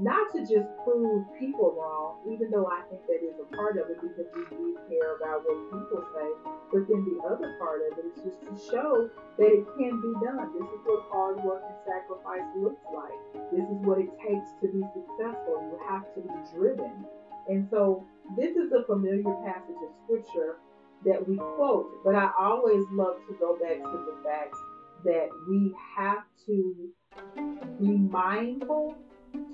not 0.00 0.30
to 0.32 0.40
just 0.46 0.70
prove 0.86 1.26
people 1.38 1.74
wrong, 1.74 2.22
even 2.30 2.50
though 2.50 2.66
I 2.70 2.86
think 2.86 3.02
that 3.10 3.18
is 3.18 3.34
a 3.42 3.48
part 3.56 3.78
of 3.78 3.90
it 3.90 3.98
because 3.98 4.30
we 4.30 4.46
do 4.46 4.78
care 4.86 5.18
about 5.18 5.42
what 5.42 5.58
people 5.74 6.02
say. 6.14 6.28
But 6.70 6.86
then 6.86 7.02
the 7.02 7.18
other 7.26 7.58
part 7.58 7.82
of 7.82 7.98
it 7.98 8.06
is 8.06 8.16
just 8.22 8.40
to 8.46 8.52
show 8.70 9.10
that 9.38 9.50
it 9.50 9.66
can 9.74 9.98
be 9.98 10.12
done. 10.22 10.54
This 10.54 10.70
is 10.70 10.80
what 10.86 11.02
hard 11.10 11.42
work 11.42 11.62
and 11.66 11.78
sacrifice 11.82 12.46
looks 12.54 12.84
like. 12.94 13.18
This 13.50 13.66
is 13.66 13.78
what 13.82 13.98
it 13.98 14.10
takes 14.22 14.54
to 14.62 14.70
be 14.70 14.82
successful. 14.94 15.66
You 15.66 15.78
have 15.90 16.06
to 16.14 16.20
be 16.22 16.36
driven. 16.54 17.04
And 17.48 17.66
so 17.70 18.06
this 18.36 18.54
is 18.54 18.70
a 18.70 18.86
familiar 18.86 19.34
passage 19.42 19.82
of 19.82 19.90
scripture 20.04 20.62
that 21.04 21.26
we 21.26 21.36
quote, 21.36 22.04
but 22.04 22.14
I 22.14 22.30
always 22.38 22.84
love 22.92 23.18
to 23.26 23.34
go 23.38 23.58
back 23.58 23.82
to 23.82 23.98
the 24.06 24.16
fact 24.22 24.54
that 25.04 25.28
we 25.48 25.74
have 25.96 26.24
to 26.46 26.90
be 27.80 27.96
mindful 27.96 28.96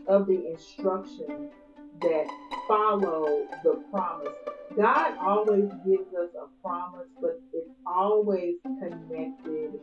of 0.06 0.26
the 0.26 0.46
instructions 0.46 1.52
that 2.00 2.26
follow 2.68 3.46
the 3.62 3.82
promise. 3.90 4.34
God 4.76 5.16
always 5.18 5.70
gives 5.87 6.14
us 6.14 6.30
a 6.40 6.46
promise, 6.62 7.08
but 7.20 7.40
it's 7.52 7.70
always 7.87 8.56
connected 8.64 9.80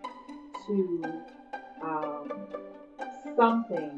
to 0.68 1.04
um, 1.82 2.32
something 3.38 3.98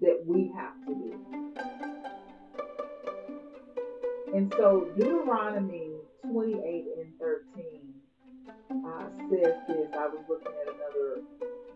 that 0.00 0.22
we 0.26 0.52
have 0.56 0.74
to 0.86 0.94
do. 0.94 1.26
And 4.34 4.52
so 4.56 4.88
Deuteronomy 4.96 5.92
28 6.30 6.84
and 6.98 7.12
13 7.18 7.94
uh, 8.70 9.08
says 9.30 9.54
this. 9.68 9.88
I 9.94 10.06
was 10.08 10.24
looking 10.28 10.52
at 10.62 10.74
another 10.74 11.22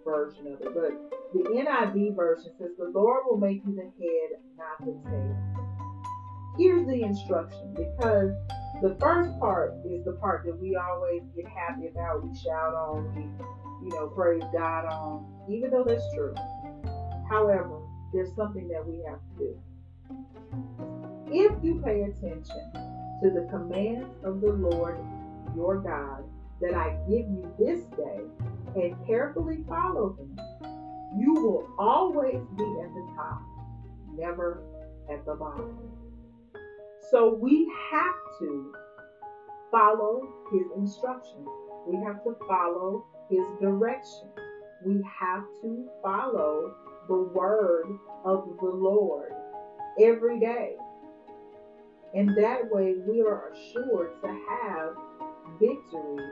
version 0.05 0.47
of 0.49 0.61
it, 0.61 0.75
but 0.75 1.20
the 1.33 1.45
NIV 1.45 2.17
version 2.17 2.51
says, 2.59 2.71
The 2.79 2.91
Lord 2.93 3.25
will 3.29 3.39
make 3.39 3.63
you 3.65 3.75
the 3.75 3.83
head, 3.83 4.41
not 4.57 4.79
the 4.81 4.99
tail. 5.09 5.37
Here's 6.59 6.87
the 6.87 7.03
instruction 7.03 7.75
because 7.75 8.33
the 8.83 8.97
first 9.01 9.39
part 9.39 9.75
is 9.85 10.05
the 10.05 10.13
part 10.13 10.45
that 10.45 10.61
we 10.61 10.77
always 10.77 11.23
get 11.37 11.47
happy 11.47 11.87
about, 11.87 12.25
we 12.25 12.37
shout 12.37 12.75
on, 12.75 13.15
we, 13.15 13.23
you 13.87 13.95
know, 13.95 14.09
praise 14.09 14.43
God 14.53 14.87
on, 14.87 15.27
even 15.49 15.71
though 15.71 15.85
that's 15.85 16.05
true. 16.15 16.35
However, 17.29 17.81
there's 18.13 18.35
something 18.35 18.69
that 18.69 18.85
we 18.87 19.03
have 19.09 19.21
to 19.21 19.39
do. 19.39 19.59
If 21.33 21.53
you 21.63 21.81
pay 21.85 22.03
attention 22.03 22.73
to 23.23 23.31
the 23.31 23.47
commands 23.51 24.13
of 24.25 24.41
the 24.41 24.53
Lord 24.53 24.99
your 25.55 25.79
God 25.79 26.25
that 26.61 26.75
I 26.75 26.97
give 27.09 27.27
you 27.29 27.53
this 27.59 27.85
day 27.97 28.21
and 28.77 29.07
carefully 29.07 29.65
follow 29.69 30.11
them, 30.11 30.30
you 31.17 31.35
will 31.35 31.69
always 31.79 32.41
be 32.57 32.65
at 32.83 32.95
the 32.95 33.13
top, 33.17 33.43
never 34.17 34.63
at 35.13 35.25
the 35.25 35.35
bottom. 35.35 35.79
So 37.11 37.35
we 37.35 37.71
have 37.91 38.15
to 38.41 38.73
follow 39.71 40.29
his 40.53 40.67
instructions. 40.77 41.49
We 41.87 41.97
have 42.05 42.23
to 42.25 42.37
follow 42.47 43.05
his 43.29 43.45
direction. 43.61 44.29
We 44.85 45.03
have 45.19 45.43
to 45.63 45.89
follow 46.03 46.75
the 47.09 47.17
word 47.35 47.99
of 48.25 48.45
the 48.61 48.67
Lord 48.69 49.33
every 50.01 50.39
day. 50.39 50.77
And 52.15 52.37
that 52.37 52.71
way 52.71 52.95
we 53.07 53.23
are 53.23 53.51
assured 53.51 54.21
to 54.23 54.29
have 54.29 54.95
victory 55.61 56.27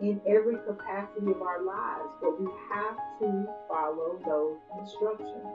in 0.00 0.20
every 0.26 0.56
capacity 0.66 1.30
of 1.30 1.42
our 1.42 1.62
lives, 1.62 2.08
but 2.20 2.40
we 2.40 2.48
have 2.72 2.96
to 3.20 3.46
follow 3.68 4.18
those 4.26 4.56
instructions. 4.80 5.46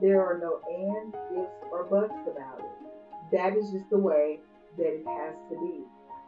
There 0.00 0.20
are 0.20 0.38
no 0.38 0.60
ands, 0.68 1.16
ifs, 1.32 1.72
or 1.72 1.84
buts 1.84 2.12
about 2.28 2.60
it. 2.60 3.32
That 3.32 3.56
is 3.56 3.70
just 3.70 3.88
the 3.90 3.98
way 3.98 4.40
that 4.76 4.86
it 4.86 5.06
has 5.06 5.34
to 5.50 5.56
be. 5.56 5.84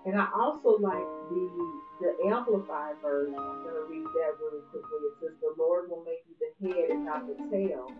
And 0.06 0.18
I 0.18 0.26
also 0.34 0.78
like 0.78 1.08
the 1.28 1.80
the 2.00 2.30
amplified 2.30 2.94
version. 3.02 3.34
I'm 3.34 3.62
going 3.64 3.74
to 3.74 3.86
read 3.90 4.06
that 4.06 4.38
really 4.40 4.62
quickly. 4.70 4.98
It 5.02 5.14
says, 5.20 5.32
"The 5.40 5.54
Lord 5.58 5.90
will 5.90 6.04
make 6.04 6.24
you 6.28 6.36
the 6.38 6.68
head 6.68 6.90
and 6.90 7.04
not 7.04 7.26
the 7.26 7.34
tail, 7.50 7.90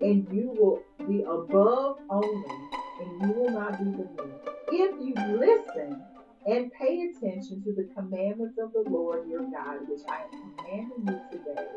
and 0.00 0.26
you 0.32 0.50
will 0.58 0.82
be 1.06 1.22
above 1.22 1.98
only, 2.08 2.56
and 3.00 3.22
you 3.22 3.40
will 3.40 3.50
not 3.50 3.78
be 3.78 3.84
beneath. 3.84 4.48
If 4.72 4.94
you 5.00 5.14
listen 5.36 6.02
and 6.46 6.72
pay 6.72 7.02
attention 7.02 7.62
to 7.62 7.72
the 7.72 7.88
commandments 7.94 8.58
of 8.58 8.72
the 8.72 8.88
Lord 8.90 9.28
your 9.28 9.42
God, 9.42 9.88
which 9.88 10.02
I 10.08 10.22
am 10.24 10.54
commanding 10.56 11.06
you 11.06 11.20
today, 11.30 11.68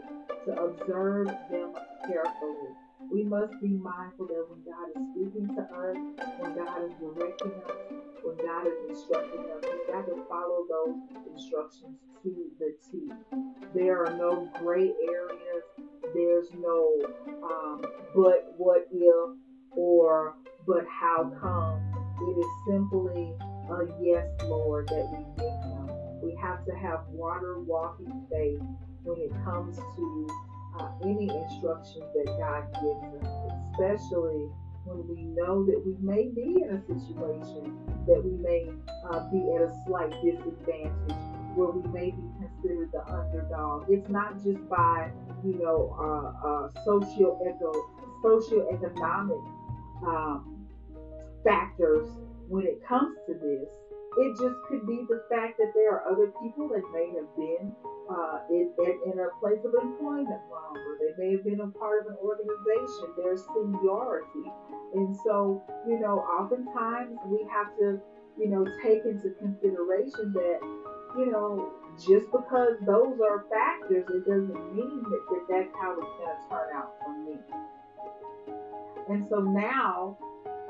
to 0.46 0.64
observe 0.64 1.28
them 1.50 1.74
carefully. 2.08 2.74
We 3.12 3.24
must 3.24 3.54
be 3.62 3.70
mindful 3.70 4.28
that 4.28 4.46
when 4.50 4.64
God 4.66 4.90
is 4.96 5.08
speaking 5.12 5.56
to 5.56 5.62
us, 5.62 5.98
when 6.40 6.56
God 6.56 6.84
is 6.84 6.92
directing 7.00 7.52
us, 7.52 7.72
when 8.24 8.38
God 8.38 8.66
is 8.66 8.90
instructing 8.90 9.42
us, 9.42 9.64
we've 9.64 9.94
got 9.94 10.06
to 10.08 10.26
follow 10.28 10.66
those 10.68 10.96
instructions 11.32 11.98
to 12.24 12.46
the 12.58 12.74
T. 12.90 13.12
There 13.76 14.04
are 14.04 14.18
no 14.18 14.50
gray 14.60 14.92
areas. 15.08 15.64
There's 16.14 16.48
no 16.58 16.92
um, 17.44 17.82
but 18.16 18.54
what 18.58 18.88
if 18.92 19.30
or 19.72 20.34
but 20.66 20.86
how 20.88 21.32
come. 21.40 21.82
It 22.22 22.40
is 22.40 22.46
simply 22.68 23.34
a 23.70 23.86
yes, 24.02 24.28
Lord, 24.44 24.88
that 24.90 25.10
we 25.12 25.26
give 25.38 25.54
Him. 25.64 25.90
We 26.22 26.36
have 26.42 26.66
to 26.66 26.76
have 26.76 27.02
water 27.10 27.60
walking 27.60 28.26
faith 28.32 28.62
when 29.04 29.20
it 29.20 29.32
comes 29.44 29.78
to 29.78 30.28
uh, 30.80 30.90
any 31.04 31.30
instructions 31.30 32.06
that 32.16 32.26
God 32.38 32.66
gives 32.74 33.24
us, 33.24 33.52
especially 33.72 34.50
when 34.86 35.08
we 35.08 35.24
know 35.24 35.66
that 35.66 35.82
we 35.86 35.96
may 36.00 36.30
be 36.30 36.62
in 36.62 36.76
a 36.76 36.82
situation 36.86 37.78
that 38.08 38.24
we 38.24 38.32
may 38.38 38.70
uh, 39.10 39.30
be 39.32 39.40
at 39.56 39.62
a 39.62 39.72
slight 39.86 40.12
disadvantage, 40.24 41.16
where 41.56 41.70
we 41.70 41.88
may 41.92 42.12
be 42.12 42.24
considered 42.38 42.92
the 42.92 43.04
underdog. 43.12 43.86
It's 43.90 44.10
not 44.10 44.36
just 44.44 44.68
by, 44.70 45.12
you 45.44 45.58
know, 45.58 45.96
uh, 45.98 46.48
uh, 46.48 46.84
socio 46.84 47.40
socioeconomic 48.24 49.44
um, 50.06 50.68
factors 51.44 52.08
when 52.48 52.66
it 52.66 52.80
comes 52.88 53.18
to 53.28 53.34
this. 53.34 53.70
It 54.18 54.32
just 54.40 54.56
could 54.70 54.88
be 54.88 55.04
the 55.10 55.28
fact 55.30 55.58
that 55.60 55.76
there 55.76 55.92
are 55.92 56.08
other 56.08 56.32
people 56.42 56.70
that 56.72 56.84
may 56.96 57.12
have 57.20 57.28
been 57.36 57.76
uh, 58.08 58.40
in, 58.50 58.72
in, 59.12 59.20
a 59.20 59.28
place 59.44 59.60
of 59.66 59.76
employment 59.76 60.40
longer. 60.48 60.96
They 61.04 61.12
may 61.20 61.32
have 61.36 61.44
been 61.44 61.60
a 61.60 61.68
part 61.68 62.06
of 62.06 62.14
an 62.14 62.18
organization. 62.24 63.12
There's 63.18 63.44
seniority. 63.52 64.48
And 64.94 65.16
so, 65.26 65.62
you 65.86 66.00
know, 66.00 66.24
oftentimes 66.24 67.20
we 67.28 67.46
have 67.52 67.76
to, 67.80 68.00
you 68.40 68.48
know, 68.48 68.64
take 68.82 69.04
into 69.04 69.36
consideration 69.36 70.32
that, 70.32 70.60
you 71.18 71.28
know, 71.32 71.74
just 72.00 72.32
because 72.32 72.80
those 72.86 73.20
are 73.20 73.44
factors, 73.52 74.06
it 74.08 74.24
doesn't 74.24 74.76
mean 74.76 75.04
that, 75.04 75.24
that 75.28 75.44
that's 75.50 75.74
how 75.82 75.92
it's 75.92 76.08
going 76.16 76.32
to 76.32 76.50
turn 76.50 76.70
out 76.72 76.94
for 77.04 77.12
me. 77.20 77.36
And 79.10 79.28
so 79.30 79.40
now 79.42 80.18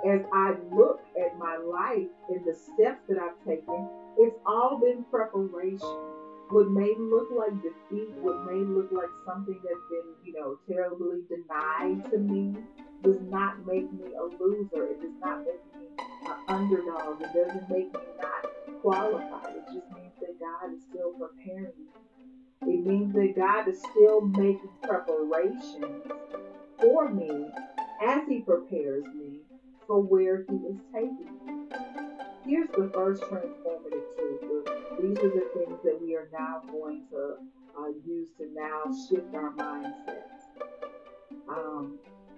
as 0.06 0.22
I 0.32 0.54
look 0.72 1.02
at 1.20 1.38
my 1.40 1.58
life 1.58 2.08
and 2.30 2.46
the 2.46 2.54
steps 2.54 3.02
that 3.10 3.18
I've 3.18 3.44
taken, 3.46 3.90
it's 4.18 4.36
all 4.46 4.80
been 4.80 5.04
preparation. 5.10 5.98
What 6.50 6.70
may 6.70 6.94
look 6.98 7.30
like 7.36 7.56
defeat, 7.64 8.14
what 8.22 8.46
may 8.46 8.62
look 8.62 8.92
like 8.92 9.10
something 9.26 9.60
that's 9.64 9.82
been, 9.90 10.14
you 10.24 10.34
know, 10.34 10.60
terribly 10.70 11.22
denied 11.28 12.10
to 12.12 12.20
me, 12.20 12.56
does 13.04 13.20
not 13.22 13.66
make 13.66 13.92
me 13.92 14.14
a 14.14 14.24
loser. 14.44 14.86
It 14.86 15.02
does 15.02 15.18
not 15.20 15.40
make 15.40 15.66
me 15.74 15.88
an 16.28 16.38
underdog. 16.48 17.22
It 17.22 17.34
doesn't 17.34 17.70
make 17.70 17.92
me 17.92 18.00
not 18.22 18.82
qualified. 18.84 19.56
It 19.56 19.66
just 19.74 19.90
means 19.92 20.14
that 20.22 20.40
God 20.40 20.72
is 20.72 20.84
still 20.88 21.14
preparing 21.14 21.74
me. 21.82 22.74
It 22.74 22.86
means 22.86 23.14
that 23.14 23.34
God 23.36 23.68
is 23.68 23.80
still 23.80 24.22
making 24.22 24.70
preparations 24.84 26.06
for 26.80 27.10
me 27.10 27.48
as 28.04 28.22
He 28.28 28.42
prepares 28.42 29.04
me 29.06 29.45
for 29.88 30.02
where 30.02 30.46
he 30.50 30.56
is 30.56 30.80
taking 30.94 31.40
you. 31.46 31.70
Here's 32.46 32.70
the 32.70 32.92
first 32.94 33.22
transformative 33.24 34.06
truth. 34.18 34.68
These 35.02 35.18
are 35.18 35.30
the 35.30 35.50
things 35.54 35.80
that 35.84 36.00
we 36.02 36.16
are 36.16 36.30
now 36.32 36.62
going 36.72 37.04
to 37.12 37.36
uh, 37.78 37.88
use 38.06 38.30
to 38.38 38.48
now 38.54 38.84
shift 39.10 39.34
our 39.34 39.52
mindsets. 39.52 40.46
Um, 41.50 41.98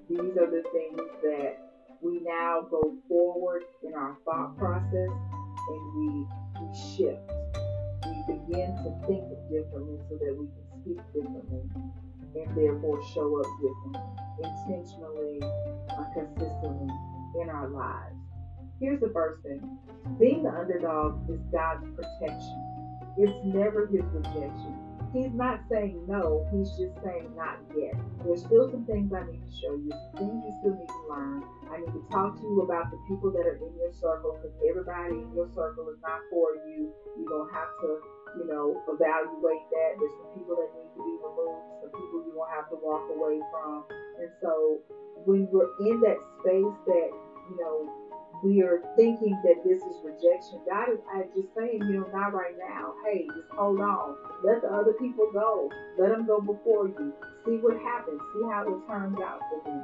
these 0.10 0.38
are 0.38 0.50
the 0.50 0.64
things 0.72 1.02
that 1.24 1.58
we 2.02 2.22
now 2.24 2.66
go 2.70 2.96
forward 3.08 3.64
in 3.84 3.94
our 3.94 4.18
thought 4.24 4.58
process 4.58 5.10
and 5.70 5.96
we, 5.96 6.26
we 6.62 6.68
shift. 6.96 7.20
We 8.06 8.34
begin 8.34 8.76
to 8.84 9.08
think 9.08 9.28
differently 9.50 10.00
so 10.10 10.16
that 10.16 10.36
we 10.38 10.48
can 10.48 10.82
speak 10.82 10.98
differently 11.14 11.64
and 12.36 12.56
therefore 12.56 13.02
show 13.14 13.40
up 13.40 13.48
differently, 13.60 14.02
intentionally, 14.44 15.40
uh, 15.90 16.06
consistently, 16.14 16.94
in 17.42 17.50
our 17.50 17.68
lives. 17.70 18.16
Here's 18.80 19.00
the 19.00 19.10
first 19.14 19.42
thing 19.44 19.60
being 20.20 20.44
the 20.44 20.50
underdog 20.50 21.30
is 21.30 21.40
God's 21.52 21.86
protection, 21.96 22.58
it's 23.18 23.38
never 23.44 23.88
his 23.88 24.06
rejection. 24.14 24.88
He's 25.14 25.32
not 25.32 25.64
saying 25.72 26.04
no, 26.06 26.46
he's 26.52 26.68
just 26.76 26.94
saying 27.00 27.32
not 27.34 27.58
yet. 27.74 27.96
There's 28.28 28.44
still 28.44 28.70
some 28.70 28.84
things 28.86 29.10
I 29.16 29.24
need 29.24 29.40
to 29.40 29.54
show 29.56 29.74
you, 29.74 29.90
things 30.20 30.44
you 30.44 30.54
still 30.60 30.76
need 30.76 30.92
to 30.92 31.04
learn. 31.08 31.42
I 31.72 31.80
need 31.80 31.96
to 31.96 32.04
talk 32.12 32.36
to 32.36 32.44
you 32.44 32.62
about 32.62 32.92
the 32.92 33.00
people 33.08 33.32
that 33.32 33.48
are 33.48 33.56
in 33.56 33.72
your 33.80 33.94
circle 33.96 34.36
because 34.36 34.52
everybody 34.68 35.24
in 35.24 35.32
your 35.32 35.48
circle 35.56 35.88
is 35.90 35.98
not 36.04 36.20
for 36.30 36.60
you. 36.68 36.92
You're 37.16 37.26
going 37.26 37.48
to 37.48 37.56
have 37.56 37.72
to, 37.88 37.92
you 38.36 38.46
know, 38.52 38.84
evaluate 38.92 39.66
that. 39.72 39.90
There's 39.96 40.16
some 40.22 40.32
people 40.36 40.60
that 40.60 40.70
need 40.76 40.92
to 40.92 41.02
be 41.02 41.16
removed, 41.24 41.66
some 41.82 41.92
people 41.96 42.28
going 42.28 42.52
to 42.52 42.54
have 42.54 42.68
to 42.70 42.78
walk 42.84 43.08
away 43.08 43.40
from. 43.48 43.88
And 44.20 44.30
so 44.44 44.84
when 45.26 45.48
we're 45.52 45.70
in 45.80 46.02
that 46.02 46.18
space 46.40 46.76
that, 46.86 47.10
you 47.50 47.58
know, 47.60 47.90
we 48.44 48.62
are 48.62 48.82
thinking 48.96 49.40
that 49.44 49.64
this 49.66 49.82
is 49.82 49.96
rejection. 50.04 50.62
God 50.70 50.94
is 50.94 51.00
I 51.12 51.24
just 51.34 51.50
saying, 51.58 51.82
you 51.90 52.00
know, 52.00 52.08
not 52.14 52.34
right 52.34 52.56
now. 52.58 52.94
Hey, 53.06 53.26
just 53.26 53.50
hold 53.52 53.80
on. 53.82 54.16
Let 54.44 54.62
the 54.62 54.70
other 54.70 54.94
people 54.94 55.30
go. 55.34 55.70
Let 55.98 56.10
them 56.10 56.28
go 56.28 56.40
before 56.40 56.88
you. 56.88 57.14
See 57.46 57.58
what 57.58 57.78
happens. 57.82 58.22
See 58.34 58.44
how 58.44 58.62
it 58.68 58.88
turns 58.88 59.18
out 59.20 59.42
for 59.50 59.62
them. 59.66 59.84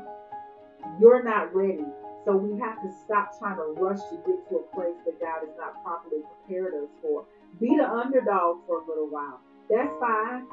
You're 1.00 1.24
not 1.24 1.54
ready. 1.56 1.86
So 2.26 2.36
we 2.36 2.60
have 2.60 2.82
to 2.84 2.90
stop 3.04 3.38
trying 3.40 3.58
to 3.58 3.74
rush 3.82 4.00
to 4.10 4.16
get 4.26 4.38
to 4.50 4.64
a 4.64 4.76
place 4.76 4.96
that 5.06 5.20
God 5.20 5.42
has 5.42 5.58
not 5.58 5.84
properly 5.84 6.22
prepared 6.22 6.74
us 6.76 6.90
for. 7.02 7.26
Be 7.60 7.76
the 7.76 7.90
underdog 7.90 8.58
for 8.68 8.84
a 8.84 8.88
little 8.88 9.10
while. 9.10 9.42
That's 9.70 9.92
fine 10.00 10.46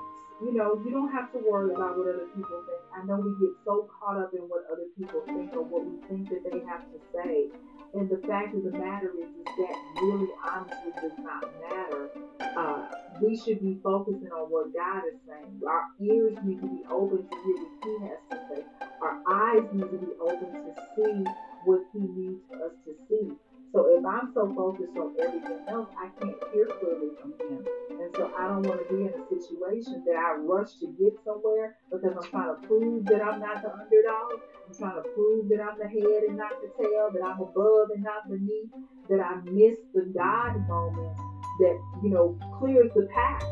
you 0.43 0.53
know, 0.53 0.81
you 0.85 0.91
don't 0.91 1.13
have 1.13 1.31
to 1.33 1.39
worry 1.39 1.73
about 1.75 1.97
what 1.97 2.09
other 2.09 2.27
people 2.35 2.63
think. 2.67 2.81
I 2.97 3.05
know 3.05 3.17
we 3.17 3.33
get 3.47 3.55
so 3.65 3.89
caught 4.01 4.17
up 4.17 4.33
in 4.33 4.41
what 4.49 4.65
other 4.73 4.89
people 4.97 5.21
think 5.27 5.53
or 5.53 5.63
what 5.63 5.85
we 5.85 6.01
think 6.09 6.31
that 6.31 6.43
they 6.51 6.61
have 6.65 6.81
to 6.81 6.99
say. 7.13 7.49
And 7.93 8.09
the 8.09 8.17
fact 8.27 8.55
of 8.55 8.63
the 8.65 8.71
matter 8.71 9.13
is, 9.19 9.29
is 9.29 9.51
that 9.59 9.77
really 10.01 10.29
honestly 10.49 10.93
does 11.01 11.19
not 11.19 11.45
matter. 11.61 12.09
Uh, 12.57 12.87
we 13.21 13.37
should 13.37 13.61
be 13.61 13.77
focusing 13.83 14.31
on 14.33 14.49
what 14.49 14.73
God 14.73 15.03
is 15.07 15.19
saying. 15.29 15.61
Our 15.67 15.85
ears 16.01 16.37
need 16.43 16.61
to 16.61 16.67
be 16.67 16.83
open 16.89 17.29
to 17.29 17.37
hear 17.45 17.57
what 17.61 17.85
He 17.85 17.93
has 18.07 18.19
to 18.31 18.37
say. 18.49 18.65
Our 19.03 19.21
eyes 19.29 19.65
need 19.73 19.91
to 19.91 19.99
be 19.99 20.13
open 20.21 20.53
to 20.53 20.73
see 20.97 21.25
what 21.65 21.81
He 21.93 22.01
needs 22.01 22.41
us 22.53 22.73
to 22.87 22.95
see. 23.09 23.33
So 23.73 23.87
if 23.87 24.05
I'm 24.05 24.33
so 24.35 24.53
focused 24.55 24.97
on 24.99 25.15
everything 25.23 25.63
else, 25.69 25.89
I 25.97 26.11
can't 26.19 26.35
hear 26.53 26.67
clearly 26.67 27.15
from 27.21 27.35
Him. 27.39 27.65
And 28.03 28.11
so 28.17 28.33
I 28.37 28.49
don't 28.49 28.67
want 28.67 28.83
to 28.83 28.95
be 28.95 29.03
in 29.03 29.15
a 29.15 29.23
situation 29.31 30.03
that 30.07 30.17
I 30.17 30.35
rush 30.43 30.75
to 30.81 30.87
get 30.99 31.15
somewhere 31.25 31.77
because 31.91 32.17
I'm 32.17 32.31
trying 32.31 32.51
to 32.51 32.67
prove 32.67 33.05
that 33.07 33.23
I'm 33.23 33.39
not 33.39 33.63
the 33.63 33.71
underdog. 33.71 34.43
I'm 34.67 34.75
trying 34.75 35.03
to 35.03 35.09
prove 35.15 35.49
that 35.51 35.61
I'm 35.63 35.79
the 35.79 35.87
head 35.87 36.23
and 36.27 36.37
not 36.37 36.51
the 36.61 36.71
tail, 36.83 37.11
that 37.15 37.23
I'm 37.23 37.39
above 37.39 37.91
and 37.95 38.03
not 38.03 38.29
beneath, 38.29 38.71
that 39.09 39.21
I 39.21 39.37
miss 39.47 39.79
the 39.95 40.11
God 40.19 40.67
moment 40.67 41.17
that, 41.61 41.79
you 42.03 42.11
know, 42.11 42.37
clears 42.59 42.91
the 42.97 43.07
path 43.15 43.45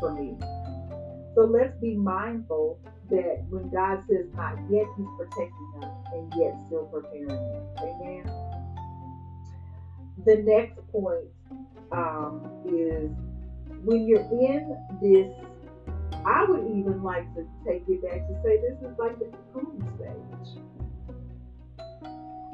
for 0.00 0.12
me. 0.12 0.36
So 1.34 1.48
let's 1.48 1.74
be 1.80 1.94
mindful 1.94 2.78
that 3.08 3.40
when 3.48 3.70
God 3.70 4.04
says 4.06 4.26
not 4.34 4.58
yet, 4.68 4.84
He's 4.98 5.06
protecting 5.16 5.72
us 5.80 5.92
and 6.12 6.32
yet 6.36 6.52
still 6.66 6.84
preparing 6.92 7.30
us. 7.30 7.80
Amen 7.80 8.41
the 10.24 10.36
next 10.36 10.78
point 10.90 11.26
um, 11.90 12.48
is 12.66 13.10
when 13.84 14.06
you're 14.06 14.26
in 14.30 14.76
this, 15.00 15.32
I 16.24 16.44
would 16.48 16.70
even 16.70 17.02
like 17.02 17.26
to 17.34 17.46
take 17.66 17.82
it 17.88 18.02
back 18.02 18.26
to 18.28 18.34
say 18.44 18.60
this 18.60 18.78
is 18.82 18.96
like 18.98 19.18
the 19.18 19.30
cocoon 19.52 19.82
stage. 19.96 20.62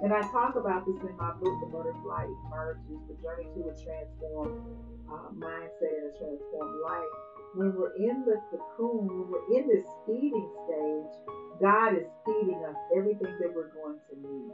And 0.02 0.12
I 0.12 0.20
talk 0.30 0.54
about 0.54 0.86
this 0.86 0.96
in 1.02 1.16
my 1.16 1.32
book, 1.32 1.58
The 1.60 1.66
Butterfly 1.66 2.26
Emerges, 2.46 3.02
The 3.08 3.16
Journey 3.20 3.50
to 3.54 3.68
a 3.68 3.74
Transformed 3.74 4.62
uh, 5.10 5.28
Mindset 5.34 5.90
and 5.90 6.14
a 6.14 6.18
Transformed 6.18 6.80
Life. 6.84 7.12
When 7.54 7.74
we're 7.74 7.96
in 7.96 8.24
the 8.24 8.40
cocoon, 8.50 9.08
when 9.08 9.26
we're 9.28 9.58
in 9.58 9.66
this 9.66 9.84
feeding 10.06 10.48
stage, 10.64 11.12
God 11.60 11.98
is 11.98 12.06
feeding 12.24 12.62
us 12.64 12.76
everything 12.96 13.34
that 13.40 13.52
we're 13.52 13.74
going 13.74 13.98
to 14.08 14.16
need. 14.16 14.52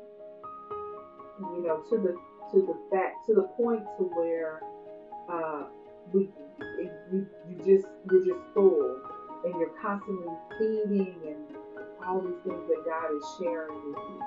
You 1.41 1.63
know, 1.67 1.83
to 1.91 1.99
the 1.99 2.17
to 2.55 2.63
the 2.63 2.79
fact 2.91 3.27
to 3.27 3.35
the 3.35 3.43
point 3.59 3.83
to 3.99 4.05
where 4.15 4.63
uh, 5.29 5.65
we 6.13 6.31
you 7.11 7.27
you 7.51 7.57
just 7.59 7.89
you're 8.11 8.25
just 8.25 8.41
full 8.55 9.01
and 9.45 9.55
you're 9.59 9.75
constantly 9.83 10.33
feeding 10.59 11.17
and 11.27 11.57
all 12.07 12.21
these 12.21 12.39
things 12.47 12.63
that 12.69 12.83
God 12.87 13.11
is 13.17 13.25
sharing 13.41 13.75
with 13.91 13.99
you. 13.99 14.21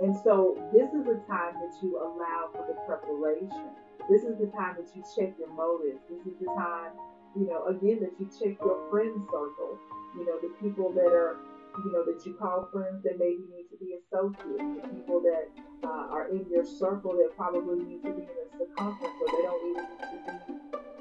And 0.00 0.14
so 0.22 0.60
this 0.72 0.92
is 0.92 1.04
the 1.06 1.20
time 1.26 1.54
that 1.58 1.74
you 1.82 1.98
allow 1.98 2.50
for 2.52 2.66
the 2.68 2.74
preparation. 2.86 3.70
This 4.10 4.22
is 4.22 4.38
the 4.38 4.46
time 4.46 4.76
that 4.76 4.94
you 4.94 5.02
check 5.16 5.34
your 5.38 5.52
motives. 5.52 5.98
This 6.08 6.20
is 6.20 6.38
the 6.38 6.46
time, 6.54 6.92
you 7.34 7.48
know, 7.48 7.66
again 7.66 7.98
that 8.00 8.12
you 8.20 8.28
check 8.28 8.58
your 8.60 8.78
friend 8.90 9.14
circle. 9.26 9.78
You 10.16 10.26
know, 10.26 10.38
the 10.40 10.54
people 10.60 10.92
that 10.92 11.12
are 11.12 11.36
you 11.84 11.92
know, 11.92 12.04
that 12.04 12.24
you 12.26 12.34
call 12.34 12.68
friends 12.72 13.02
that 13.04 13.18
maybe 13.18 13.44
need 13.50 13.68
to 13.70 13.76
be 13.78 13.94
associates, 13.94 14.82
the 14.82 14.88
people 14.88 15.20
that 15.20 15.48
uh, 15.84 16.08
are 16.10 16.28
in 16.28 16.44
your 16.50 16.64
circle 16.64 17.12
that 17.12 17.30
probably 17.36 17.84
need 17.84 18.02
to 18.02 18.12
be 18.12 18.22
in 18.22 18.28
a 18.28 18.58
circumference 18.58 19.14
or 19.20 19.28
they 19.36 19.42
don't 19.42 19.70
even 19.70 19.84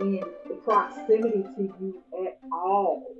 need 0.07 0.21
to 0.21 0.27
be 0.29 0.51
in 0.51 0.61
proximity 0.63 1.43
to 1.55 1.63
you 1.79 2.03
at 2.25 2.37
all. 2.51 3.15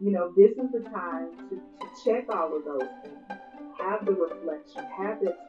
You 0.00 0.12
know, 0.12 0.32
this 0.36 0.52
is 0.52 0.70
the 0.72 0.88
time 0.90 1.30
to, 1.48 1.56
to 1.56 1.86
check 2.04 2.26
all 2.28 2.56
of 2.56 2.64
those 2.64 2.88
things. 3.02 3.40
Have 3.80 4.04
the 4.06 4.12
reflection, 4.12 4.84
have 4.96 5.20
that 5.22 5.48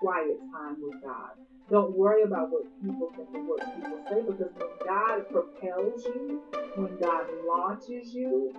quiet 0.00 0.38
time 0.52 0.76
with 0.80 1.02
God. 1.02 1.30
Don't 1.70 1.96
worry 1.96 2.22
about 2.22 2.50
what 2.50 2.62
people 2.80 3.10
think 3.16 3.28
and 3.34 3.48
what 3.48 3.60
people 3.74 3.98
say 4.08 4.22
because 4.22 4.52
when 4.54 4.86
God 4.86 5.28
propels 5.30 6.04
you, 6.04 6.40
when 6.76 6.96
God 6.98 7.26
launches 7.46 8.14
you, 8.14 8.54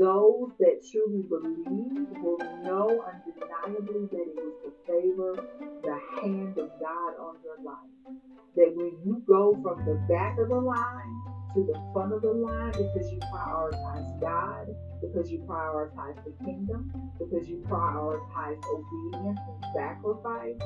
those 0.00 0.48
that 0.58 0.80
truly 0.90 1.20
believe 1.28 2.08
will 2.22 2.38
know 2.64 3.04
undeniably 3.04 4.08
that 4.10 4.26
it 4.32 4.40
is 4.40 4.54
the 4.64 4.72
favor, 4.88 5.36
the 5.84 5.98
hand 6.22 6.56
of 6.56 6.70
God 6.80 7.12
on 7.20 7.36
your 7.44 7.60
life. 7.62 8.16
That 8.56 8.72
when 8.74 8.98
you 9.04 9.22
go 9.28 9.58
from 9.62 9.84
the 9.84 10.00
back 10.08 10.38
of 10.38 10.48
the 10.48 10.58
line 10.58 11.20
to 11.52 11.64
the 11.64 11.78
front 11.92 12.14
of 12.14 12.22
the 12.22 12.32
line 12.32 12.72
because 12.72 13.12
you 13.12 13.18
prioritize 13.30 14.20
God, 14.22 14.74
because 15.02 15.30
you 15.30 15.38
prioritize 15.40 16.16
the 16.24 16.32
kingdom, 16.46 16.90
because 17.18 17.46
you 17.46 17.58
prioritize 17.68 18.56
obedience 18.72 19.38
and 19.46 19.64
sacrifice, 19.74 20.56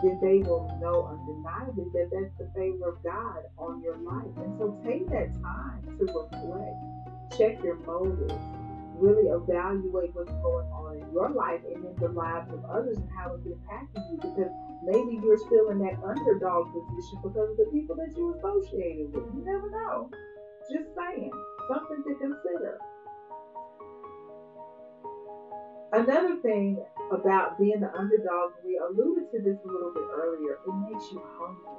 then 0.00 0.16
they 0.22 0.38
will 0.46 0.70
know 0.80 1.08
undeniably 1.10 1.86
that 1.92 2.08
that's 2.12 2.38
the 2.38 2.48
favor 2.54 2.90
of 2.90 3.02
God 3.02 3.42
on 3.58 3.82
your 3.82 3.96
life. 3.96 4.30
And 4.36 4.56
so 4.60 4.78
take 4.84 5.08
that 5.08 5.34
time 5.42 5.82
to 5.98 6.04
reflect, 6.04 7.36
check 7.36 7.60
your 7.64 7.74
motives, 7.74 8.32
really 8.98 9.28
evaluate 9.28 10.14
what's 10.14 10.32
going 10.40 10.68
on 10.72 10.96
in 10.96 11.12
your 11.12 11.30
life 11.30 11.60
and 11.68 11.84
in 11.84 11.94
the 12.00 12.08
lives 12.08 12.48
of 12.52 12.64
others 12.64 12.96
and 12.96 13.08
how 13.16 13.34
it's 13.34 13.46
impacting 13.46 14.04
you 14.10 14.16
because 14.16 14.52
maybe 14.84 15.20
you're 15.22 15.38
still 15.38 15.70
in 15.70 15.78
that 15.78 16.00
underdog 16.00 16.72
position 16.72 17.20
because 17.22 17.50
of 17.50 17.56
the 17.56 17.68
people 17.72 17.96
that 17.96 18.12
you 18.16 18.34
associated 18.36 19.12
with. 19.12 19.24
You 19.34 19.44
never 19.44 19.70
know. 19.70 20.10
Just 20.72 20.88
saying. 20.96 21.30
Something 21.68 22.02
to 22.08 22.14
consider. 22.16 22.78
Another 25.92 26.36
thing 26.42 26.82
about 27.12 27.58
being 27.58 27.80
the 27.80 27.92
underdog, 27.94 28.52
we 28.64 28.78
alluded 28.78 29.30
to 29.32 29.38
this 29.38 29.56
a 29.64 29.68
little 29.68 29.92
bit 29.94 30.04
earlier, 30.12 30.58
it 30.66 30.74
makes 30.90 31.12
you 31.12 31.22
hungry. 31.38 31.76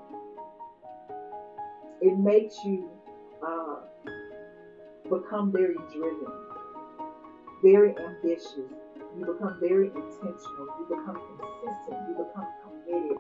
It 2.02 2.18
makes 2.18 2.56
you 2.64 2.90
uh, 3.46 3.82
become 5.10 5.52
very 5.52 5.76
driven 5.94 6.47
very 7.62 7.96
ambitious. 7.98 8.70
You 9.18 9.26
become 9.26 9.58
very 9.60 9.88
intentional. 9.88 10.68
You 10.80 10.86
become 10.90 11.16
consistent. 11.16 11.98
You 12.10 12.26
become 12.26 12.48
committed. 12.64 13.18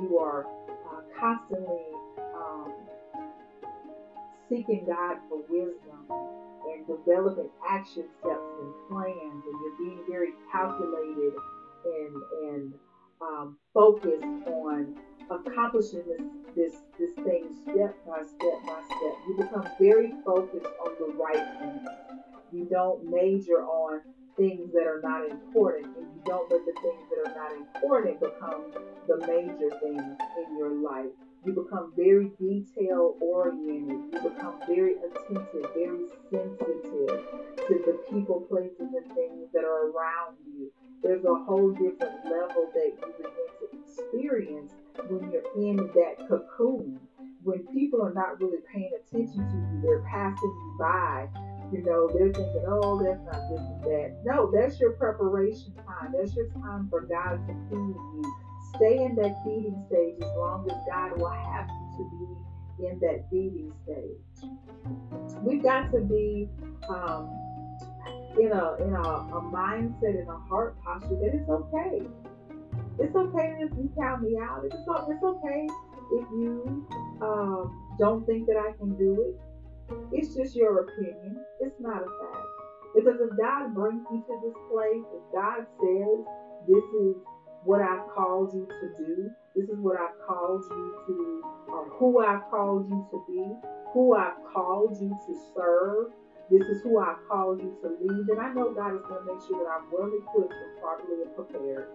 You 0.00 0.18
are 0.18 0.46
uh, 0.68 1.00
constantly 1.18 1.86
um, 2.34 2.72
seeking 4.48 4.84
God 4.86 5.16
for 5.28 5.40
wisdom 5.48 6.04
and 6.10 6.86
developing 6.86 7.48
action 7.68 8.04
steps 8.20 8.48
and 8.60 8.72
plans. 8.88 9.44
And 9.44 9.54
you're 9.60 9.78
being 9.78 10.04
very 10.08 10.32
calculated 10.52 11.32
and 11.84 12.22
and 12.44 12.74
um, 13.20 13.56
focused 13.72 14.24
on 14.46 14.96
accomplishing 15.30 16.04
this 16.06 16.22
this 16.54 16.80
this 16.98 17.14
thing 17.24 17.48
step 17.62 17.96
by 18.06 18.22
step 18.22 18.58
by 18.66 18.82
step. 18.86 19.14
You 19.28 19.36
become 19.38 19.68
very 19.80 20.12
focused 20.24 20.66
on 20.84 20.92
the 21.00 21.14
right 21.16 21.58
things 21.60 21.88
you 22.52 22.66
don't 22.70 23.04
major 23.04 23.64
on 23.64 24.00
things 24.36 24.72
that 24.72 24.86
are 24.86 25.00
not 25.02 25.28
important, 25.28 25.86
and 25.96 26.06
you 26.14 26.22
don't 26.24 26.50
let 26.50 26.64
the 26.64 26.72
things 26.80 27.04
that 27.10 27.30
are 27.30 27.34
not 27.34 27.52
important 27.56 28.20
become 28.20 28.72
the 29.08 29.16
major 29.26 29.70
things 29.80 30.16
in 30.38 30.56
your 30.56 30.70
life. 30.70 31.10
You 31.44 31.52
become 31.52 31.92
very 31.96 32.30
detail 32.38 33.16
oriented. 33.20 33.98
You 34.12 34.30
become 34.30 34.60
very 34.66 34.94
attentive, 34.94 35.70
very 35.74 36.04
sensitive 36.30 37.24
to 37.66 37.74
the 37.86 37.98
people, 38.10 38.40
places, 38.48 38.80
and 38.80 39.06
things 39.14 39.48
that 39.52 39.64
are 39.64 39.90
around 39.90 40.36
you. 40.46 40.70
There's 41.02 41.24
a 41.24 41.34
whole 41.44 41.70
different 41.70 42.24
level 42.24 42.66
that 42.74 42.92
you 43.00 43.14
begin 43.16 43.48
to 43.60 43.78
experience 43.82 44.72
when 45.08 45.30
you're 45.30 45.42
in 45.56 45.76
that 45.76 46.28
cocoon 46.28 46.98
when 47.42 47.66
people 47.68 48.02
are 48.02 48.12
not 48.12 48.40
really 48.40 48.58
paying 48.72 48.90
attention 49.00 49.48
to 49.48 49.56
you, 49.56 49.80
they're 49.82 50.02
passing 50.02 50.36
you 50.42 50.76
by. 50.78 51.28
You 51.70 51.82
know, 51.84 52.08
they're 52.08 52.32
thinking, 52.32 52.64
oh, 52.66 53.02
that's 53.02 53.22
not 53.24 53.50
this 53.50 53.60
and 53.60 53.82
that. 53.84 54.16
No, 54.24 54.50
that's 54.50 54.80
your 54.80 54.92
preparation 54.92 55.74
time. 55.86 56.14
That's 56.16 56.34
your 56.34 56.48
time 56.48 56.88
for 56.88 57.02
God 57.02 57.46
to 57.46 57.54
feed 57.68 57.76
you. 57.76 58.22
Stay 58.76 59.04
in 59.04 59.14
that 59.16 59.34
feeding 59.44 59.84
stage 59.88 60.16
as 60.22 60.36
long 60.36 60.66
as 60.70 60.76
God 60.90 61.18
will 61.18 61.28
have 61.28 61.68
you 61.68 61.98
to 61.98 62.10
be 62.78 62.86
in 62.86 62.98
that 63.00 63.24
feeding 63.30 63.72
stage. 63.84 64.50
We've 65.42 65.62
got 65.62 65.90
to 65.92 66.00
be 66.00 66.48
um, 66.88 67.28
in 68.38 68.52
a 68.52 68.74
in 68.76 68.94
a, 68.94 69.02
a 69.02 69.40
mindset 69.52 70.18
and 70.20 70.28
a 70.28 70.38
heart 70.48 70.76
posture 70.82 71.16
that 71.16 71.34
it's 71.34 71.48
okay. 71.48 72.02
It's 72.98 73.14
okay 73.14 73.56
if 73.60 73.70
you 73.76 73.90
count 73.98 74.22
me 74.22 74.38
out. 74.40 74.64
It's, 74.64 74.74
it's 74.74 75.22
okay 75.22 75.68
if 76.12 76.24
you 76.32 76.86
um, 77.20 77.96
don't 77.98 78.24
think 78.26 78.46
that 78.46 78.56
I 78.56 78.72
can 78.78 78.96
do 78.96 79.20
it. 79.22 79.47
It's 80.12 80.34
just 80.34 80.56
your 80.56 80.80
opinion. 80.80 81.36
It's 81.60 81.78
not 81.80 82.02
a 82.02 82.10
fact. 82.20 82.46
Because 82.94 83.20
if 83.20 83.36
God 83.36 83.74
brings 83.74 84.02
you 84.10 84.18
to 84.26 84.34
this 84.42 84.56
place, 84.70 85.04
if 85.12 85.22
God 85.32 85.64
says 85.80 86.18
this 86.66 86.84
is 87.00 87.16
what 87.64 87.80
I've 87.80 88.08
called 88.14 88.52
you 88.54 88.66
to 88.66 88.86
do, 88.96 89.30
this 89.54 89.68
is 89.68 89.78
what 89.78 89.96
I've 89.96 90.16
called 90.26 90.64
you 90.70 90.94
to, 91.06 91.42
or 91.68 91.88
who 91.98 92.20
I've 92.20 92.48
called 92.50 92.88
you 92.88 93.04
to 93.10 93.22
be, 93.28 93.44
who 93.92 94.14
I've 94.14 94.40
called 94.52 94.96
you 95.00 95.10
to 95.10 95.34
serve, 95.54 96.08
this 96.50 96.62
is 96.62 96.82
who 96.82 96.98
I've 96.98 97.18
called 97.28 97.60
you 97.60 97.76
to 97.82 97.88
lead, 98.00 98.26
then 98.26 98.38
I 98.38 98.52
know 98.54 98.72
God 98.72 98.94
is 98.94 99.02
going 99.02 99.20
to 99.26 99.34
make 99.34 99.42
sure 99.46 99.62
that 99.62 99.68
I'm 99.68 99.90
well 99.92 100.08
equipped 100.08 100.52
and 100.52 100.80
properly 100.80 101.28
prepared 101.36 101.88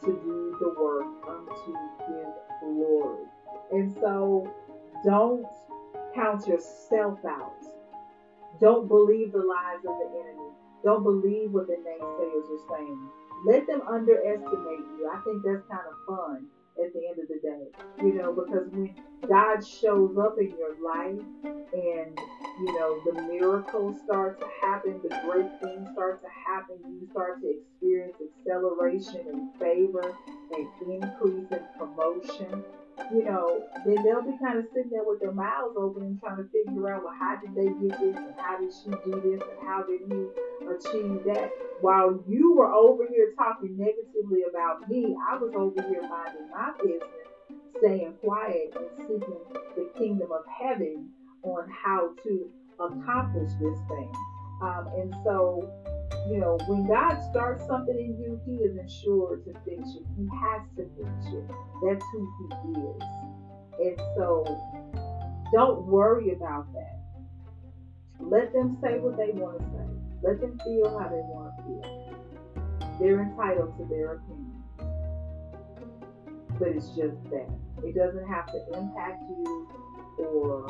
to 0.00 0.06
do 0.06 0.56
the 0.58 0.74
work 0.80 1.06
unto 1.28 1.70
His 1.70 2.34
glory. 2.60 3.24
And 3.70 3.92
so 4.00 4.52
don't 5.04 5.46
count 6.14 6.46
yourself 6.46 7.16
out. 7.28 7.52
Don't 8.60 8.88
believe 8.88 9.32
the 9.32 9.42
lies 9.42 9.78
of 9.86 9.94
the 9.98 10.20
enemy. 10.20 10.50
Don't 10.84 11.02
believe 11.02 11.52
what 11.52 11.66
the 11.66 11.74
naysayers 11.74 12.50
are 12.50 12.76
saying. 12.76 13.08
Let 13.46 13.66
them 13.66 13.82
underestimate 13.88 14.84
you. 14.98 15.08
I 15.10 15.18
think 15.24 15.42
that's 15.44 15.62
kind 15.70 15.86
of 15.86 15.94
fun 16.06 16.46
at 16.82 16.92
the 16.92 17.08
end 17.08 17.18
of 17.20 17.28
the 17.28 17.38
day. 17.38 17.68
You 18.02 18.12
know, 18.14 18.32
because 18.32 18.66
when 18.68 18.90
God 19.28 19.64
shows 19.64 20.16
up 20.16 20.38
in 20.38 20.50
your 20.58 20.72
life 20.82 21.20
and, 21.72 22.18
you 22.58 22.72
know, 22.74 22.98
the 23.04 23.22
miracles 23.22 23.94
start 24.04 24.38
to 24.38 24.46
happen, 24.60 25.00
the 25.02 25.16
great 25.24 25.46
things 25.62 25.88
start 25.92 26.20
to 26.22 26.28
happen, 26.46 26.76
you 26.88 27.06
start 27.10 27.40
to 27.40 27.50
experience 27.50 28.16
acceleration 28.20 29.26
and 29.28 29.42
favor 29.58 30.02
and 30.52 30.66
increase 30.82 31.46
and 31.52 31.64
promotion 31.78 32.62
you 33.12 33.24
know, 33.24 33.64
then 33.84 34.02
they'll 34.02 34.22
be 34.22 34.36
kind 34.38 34.58
of 34.58 34.66
sitting 34.72 34.90
there 34.90 35.04
with 35.04 35.20
their 35.20 35.32
mouths 35.32 35.76
open 35.76 36.02
and 36.02 36.20
trying 36.20 36.36
to 36.36 36.48
figure 36.50 36.92
out, 36.92 37.02
well, 37.04 37.14
how 37.18 37.36
did 37.36 37.54
they 37.54 37.66
get 37.66 38.00
this 38.00 38.16
and 38.16 38.34
how 38.36 38.58
did 38.58 38.72
she 38.72 38.90
do 39.04 39.20
this 39.20 39.40
and 39.40 39.66
how 39.66 39.82
did 39.82 40.00
he 40.08 40.28
achieve 40.66 41.24
that? 41.24 41.50
While 41.80 42.22
you 42.28 42.54
were 42.54 42.72
over 42.72 43.06
here 43.08 43.32
talking 43.36 43.76
negatively 43.76 44.42
about 44.48 44.88
me, 44.88 45.16
I 45.28 45.36
was 45.36 45.52
over 45.54 45.82
here 45.88 46.02
minding 46.02 46.50
my 46.50 46.70
business, 46.78 47.02
staying 47.78 48.14
quiet 48.22 48.76
and 48.76 48.86
seeking 48.98 49.40
the 49.76 49.90
kingdom 49.98 50.30
of 50.30 50.44
heaven 50.46 51.10
on 51.42 51.68
how 51.70 52.14
to 52.22 52.50
accomplish 52.78 53.52
this 53.60 53.78
thing. 53.88 54.12
Um, 54.60 54.88
and 54.96 55.14
so 55.24 55.72
you 56.28 56.38
know, 56.38 56.56
when 56.66 56.86
God 56.86 57.18
starts 57.30 57.66
something 57.66 57.96
in 57.96 58.16
you, 58.22 58.40
He 58.46 58.62
isn't 58.64 58.90
sure 58.90 59.36
to 59.36 59.52
fix 59.64 59.94
it. 59.96 60.04
He 60.16 60.28
has 60.40 60.62
to 60.76 60.88
fix 60.96 61.26
it. 61.34 61.50
That's 61.84 62.04
who 62.12 62.28
He 62.64 62.80
is. 62.80 63.02
And 63.80 63.98
so 64.16 64.44
don't 65.52 65.84
worry 65.86 66.32
about 66.32 66.72
that. 66.74 67.00
Let 68.20 68.52
them 68.52 68.78
say 68.80 68.98
what 69.00 69.16
they 69.16 69.32
want 69.32 69.58
to 69.58 69.64
say. 69.64 69.82
Let 70.22 70.40
them 70.40 70.58
feel 70.64 70.96
how 70.96 71.08
they 71.08 71.22
want 71.26 71.56
to 71.56 71.62
feel. 71.64 72.98
They're 73.00 73.22
entitled 73.22 73.76
to 73.78 73.84
their 73.86 74.14
opinion. 74.14 74.62
But 76.58 76.68
it's 76.68 76.88
just 76.90 77.18
that. 77.30 77.50
It 77.82 77.96
doesn't 77.96 78.28
have 78.28 78.46
to 78.46 78.78
impact 78.78 79.24
you 79.28 79.68
or 80.18 80.66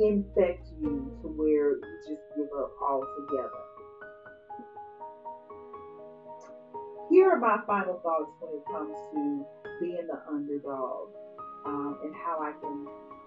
infect 0.00 0.66
you 0.80 1.12
to 1.22 1.28
where 1.28 1.72
you 1.72 1.96
just 2.08 2.22
give 2.36 2.48
up 2.58 2.70
altogether. 2.82 3.62
Here 7.10 7.28
are 7.28 7.38
my 7.38 7.58
final 7.66 7.98
thoughts 8.02 8.30
when 8.40 8.54
it 8.54 8.64
comes 8.70 8.96
to 9.12 9.44
being 9.80 10.06
the 10.06 10.20
underdog 10.30 11.08
um, 11.66 11.98
and 12.04 12.14
how 12.14 12.38
I 12.40 12.52
can, 12.60 12.86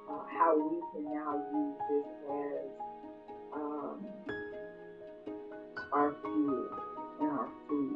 uh, 0.10 0.24
how 0.32 0.56
we 0.58 0.80
can 0.94 1.04
now 1.14 1.36
use 1.54 1.78
this 1.90 2.08
as 2.32 2.70
um, 3.54 4.06
our 5.92 6.16
fuel 6.22 6.70
and 7.22 7.30
our 7.30 7.50
food. 7.68 7.96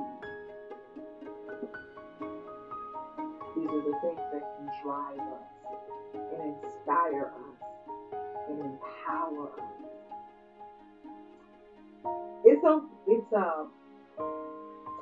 These 3.56 3.70
are 3.70 3.82
the 3.82 3.98
things 4.02 4.22
that 4.34 4.44
can 4.58 4.70
drive 4.84 5.20
us 5.20 5.48
and 6.14 6.54
inspire 6.54 7.28
us 7.28 7.67
and 8.60 8.74
empower 8.74 9.50
us. 9.54 9.60
It's 12.46 12.64
a, 12.64 12.82
it's 13.08 13.32
a, 13.34 13.66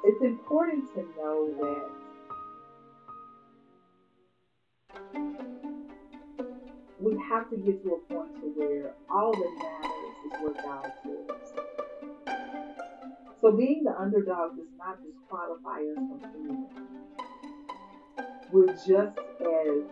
it's 0.03 0.21
important 0.21 0.93
to 0.95 1.01
know 1.17 1.53
that 1.59 1.89
we 6.99 7.17
have 7.29 7.49
to 7.49 7.57
get 7.57 7.83
to 7.83 7.93
a 7.93 8.13
point 8.13 8.33
to 8.35 8.47
where 8.55 8.93
all 9.09 9.31
that 9.31 9.53
matters 9.59 10.15
is 10.25 10.33
what 10.41 10.55
God 10.63 10.91
says. 11.03 11.53
So 13.41 13.51
being 13.51 13.83
the 13.83 13.95
underdog 13.95 14.55
does 14.57 14.65
not 14.77 14.97
disqualify 15.03 15.81
us 15.81 15.95
from 15.95 16.21
anything. 16.23 16.67
We're 18.51 18.67
just 18.67 19.19
as 19.41 19.83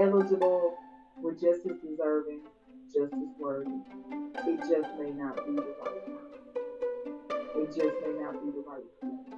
eligible, 0.00 0.76
we're 1.20 1.34
just 1.34 1.66
as 1.66 1.76
deserving 1.82 2.40
just 2.94 3.12
as 3.12 3.28
worthy. 3.40 3.70
It 4.46 4.58
just 4.60 4.88
may 5.00 5.10
not 5.10 5.34
be 5.44 5.56
the 5.56 5.74
right 5.82 6.06
time. 6.06 6.18
It 7.56 7.66
just 7.66 7.96
may 8.06 8.14
not 8.22 8.34
be 8.40 8.50
the 8.52 8.62
right 8.64 8.86
place. 9.00 9.34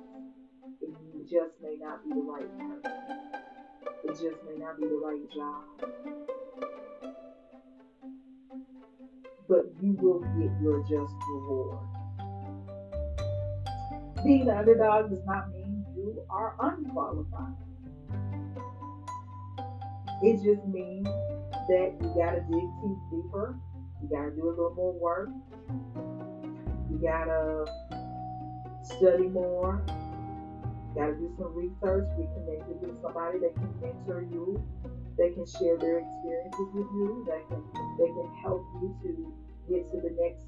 It 0.82 1.24
just 1.30 1.54
may 1.62 1.76
not 1.80 2.04
be 2.04 2.10
the 2.10 2.20
right 2.20 2.58
person. 2.58 2.92
It 4.04 4.10
just 4.10 4.44
may 4.44 4.56
not 4.58 4.78
be 4.78 4.86
the 4.86 5.00
right 5.02 5.30
job. 5.34 5.64
But 9.48 9.64
you 9.80 9.92
will 10.02 10.20
get 10.20 10.50
your 10.60 10.82
just 10.82 11.14
reward. 11.30 11.78
Being 14.22 14.44
the 14.44 14.58
underdog 14.58 15.08
does 15.08 15.24
not 15.24 15.50
mean 15.50 15.86
you 15.96 16.22
are 16.28 16.56
unqualified. 16.60 17.54
It 20.22 20.42
just 20.42 20.66
means 20.66 21.08
that 21.68 21.96
you 22.00 22.08
gotta 22.14 22.40
dig 22.50 22.68
deeper. 23.10 23.56
You 24.02 24.08
gotta 24.08 24.30
do 24.30 24.48
a 24.48 24.50
little 24.50 24.74
more 24.74 24.92
work. 24.92 25.28
You 26.90 26.98
gotta 27.02 27.66
study 28.82 29.28
more. 29.28 29.82
You 29.88 30.94
gotta 30.94 31.14
do 31.14 31.32
some 31.38 31.54
research. 31.54 32.06
Be 32.16 32.24
connected 32.34 32.80
with 32.80 33.00
somebody 33.00 33.38
that 33.40 33.54
can 33.54 33.70
mentor 33.80 34.22
you. 34.22 34.62
They 35.18 35.30
can 35.30 35.46
share 35.46 35.78
their 35.78 35.98
experiences 35.98 36.68
with 36.74 36.86
you. 36.92 37.24
They 37.26 37.42
can 37.48 37.62
they 37.98 38.06
can 38.06 38.30
help 38.42 38.62
you 38.80 38.94
to 39.02 39.34
get 39.68 39.90
to 39.90 39.96
the 40.00 40.14
next 40.20 40.44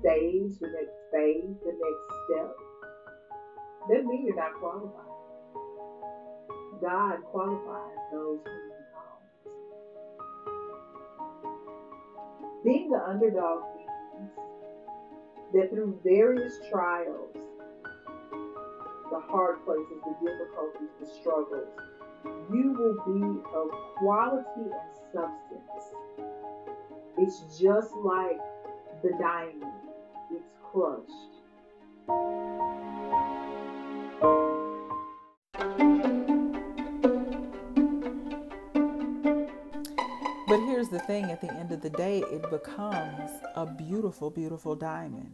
stage, 0.00 0.58
the 0.60 0.68
next 0.72 0.96
phase, 1.12 1.56
the 1.62 1.72
next 1.76 2.04
step. 2.26 2.50
Doesn't 3.88 4.08
mean 4.08 4.26
you're 4.26 4.36
not 4.36 4.54
qualified. 4.60 5.04
God 6.80 7.18
qualifies 7.30 7.98
those 8.12 8.38
who 8.44 8.67
Being 12.64 12.90
the 12.90 12.98
underdog 12.98 13.62
means 13.76 14.30
that 15.54 15.70
through 15.70 16.00
various 16.02 16.58
trials, 16.70 17.32
the 19.10 19.20
hard 19.20 19.64
places, 19.64 20.02
the 20.04 20.14
difficulties, 20.20 20.90
the 21.00 21.06
struggles, 21.06 21.68
you 22.52 22.72
will 22.72 22.96
be 23.06 23.22
of 23.54 23.70
quality 23.96 24.46
and 24.56 24.72
substance. 25.12 25.84
It's 27.16 27.58
just 27.60 27.94
like 27.94 28.38
the 29.02 29.10
diamond, 29.20 29.72
it's 30.32 30.50
crushed. 30.72 31.38
here's 40.88 41.00
the 41.00 41.06
thing 41.06 41.24
at 41.24 41.40
the 41.40 41.52
end 41.52 41.72
of 41.72 41.80
the 41.80 41.90
day, 41.90 42.20
it 42.30 42.48
becomes 42.50 43.30
a 43.54 43.66
beautiful, 43.66 44.30
beautiful 44.30 44.74
diamond. 44.74 45.30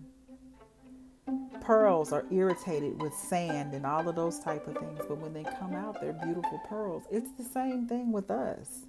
Pearls 1.60 2.12
are 2.12 2.24
irritated 2.30 3.00
with 3.00 3.14
sand 3.14 3.74
and 3.74 3.86
all 3.86 4.06
of 4.08 4.16
those 4.16 4.38
type 4.40 4.66
of 4.66 4.76
things, 4.76 5.00
but 5.08 5.18
when 5.18 5.32
they 5.32 5.44
come 5.58 5.74
out, 5.74 6.00
they're 6.00 6.12
beautiful 6.12 6.60
pearls. 6.68 7.04
It's 7.10 7.30
the 7.32 7.44
same 7.44 7.86
thing 7.86 8.12
with 8.12 8.30
us. 8.30 8.86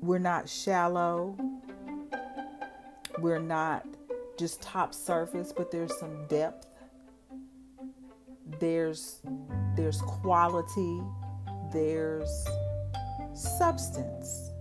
We're 0.00 0.18
not 0.18 0.48
shallow. 0.48 1.36
We're 3.18 3.38
not 3.38 3.86
just 4.38 4.62
top 4.62 4.94
surface, 4.94 5.52
but 5.54 5.70
there's 5.70 5.96
some 5.98 6.26
depth 6.26 6.71
there's 8.62 9.18
there's 9.74 10.00
quality. 10.02 11.02
There's 11.72 12.46
substance. 13.34 14.52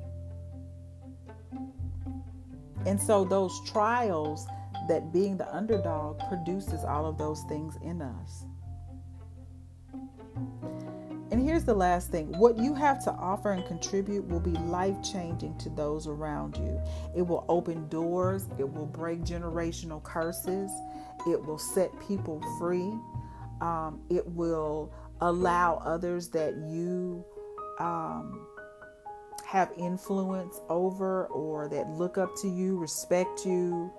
And 2.88 3.00
so 3.00 3.24
those 3.24 3.62
trials 3.70 4.48
that 4.90 5.14
being 5.14 5.38
the 5.38 5.48
underdog 5.56 6.18
produces 6.30 6.84
all 6.84 7.06
of 7.06 7.20
those 7.20 7.44
things 7.44 7.78
in 7.84 8.02
us. 8.02 8.46
And 11.30 11.40
here's 11.40 11.64
the 11.64 11.76
last 11.76 12.10
thing 12.10 12.36
what 12.40 12.58
you 12.58 12.74
have 12.74 13.04
to 13.04 13.12
offer 13.12 13.52
and 13.52 13.64
contribute 13.68 14.28
will 14.28 14.40
be 14.40 14.52
life 14.52 14.98
changing 15.04 15.60
to 15.60 15.70
those 15.70 16.08
around 16.08 16.58
you. 16.58 16.82
It 17.16 17.22
will 17.22 17.46
open 17.48 17.88
doors, 17.88 18.48
it 18.58 18.68
will 18.68 18.88
break 18.88 19.22
generational 19.22 20.02
curses, 20.02 20.72
it 21.28 21.46
will 21.46 21.60
set 21.60 21.92
people 22.08 22.42
free, 22.58 22.92
um, 23.62 24.02
it 24.10 24.28
will 24.28 24.92
allow 25.22 25.82
others 25.86 26.30
that 26.30 26.56
you 26.68 27.24
um, 27.80 28.46
have 29.46 29.72
influence 29.78 30.60
over 30.70 31.28
or 31.28 31.68
that 31.70 31.90
look 31.92 32.18
up 32.18 32.32
to 32.42 32.48
you, 32.48 32.78
respect 32.78 33.46
you, 33.46 33.92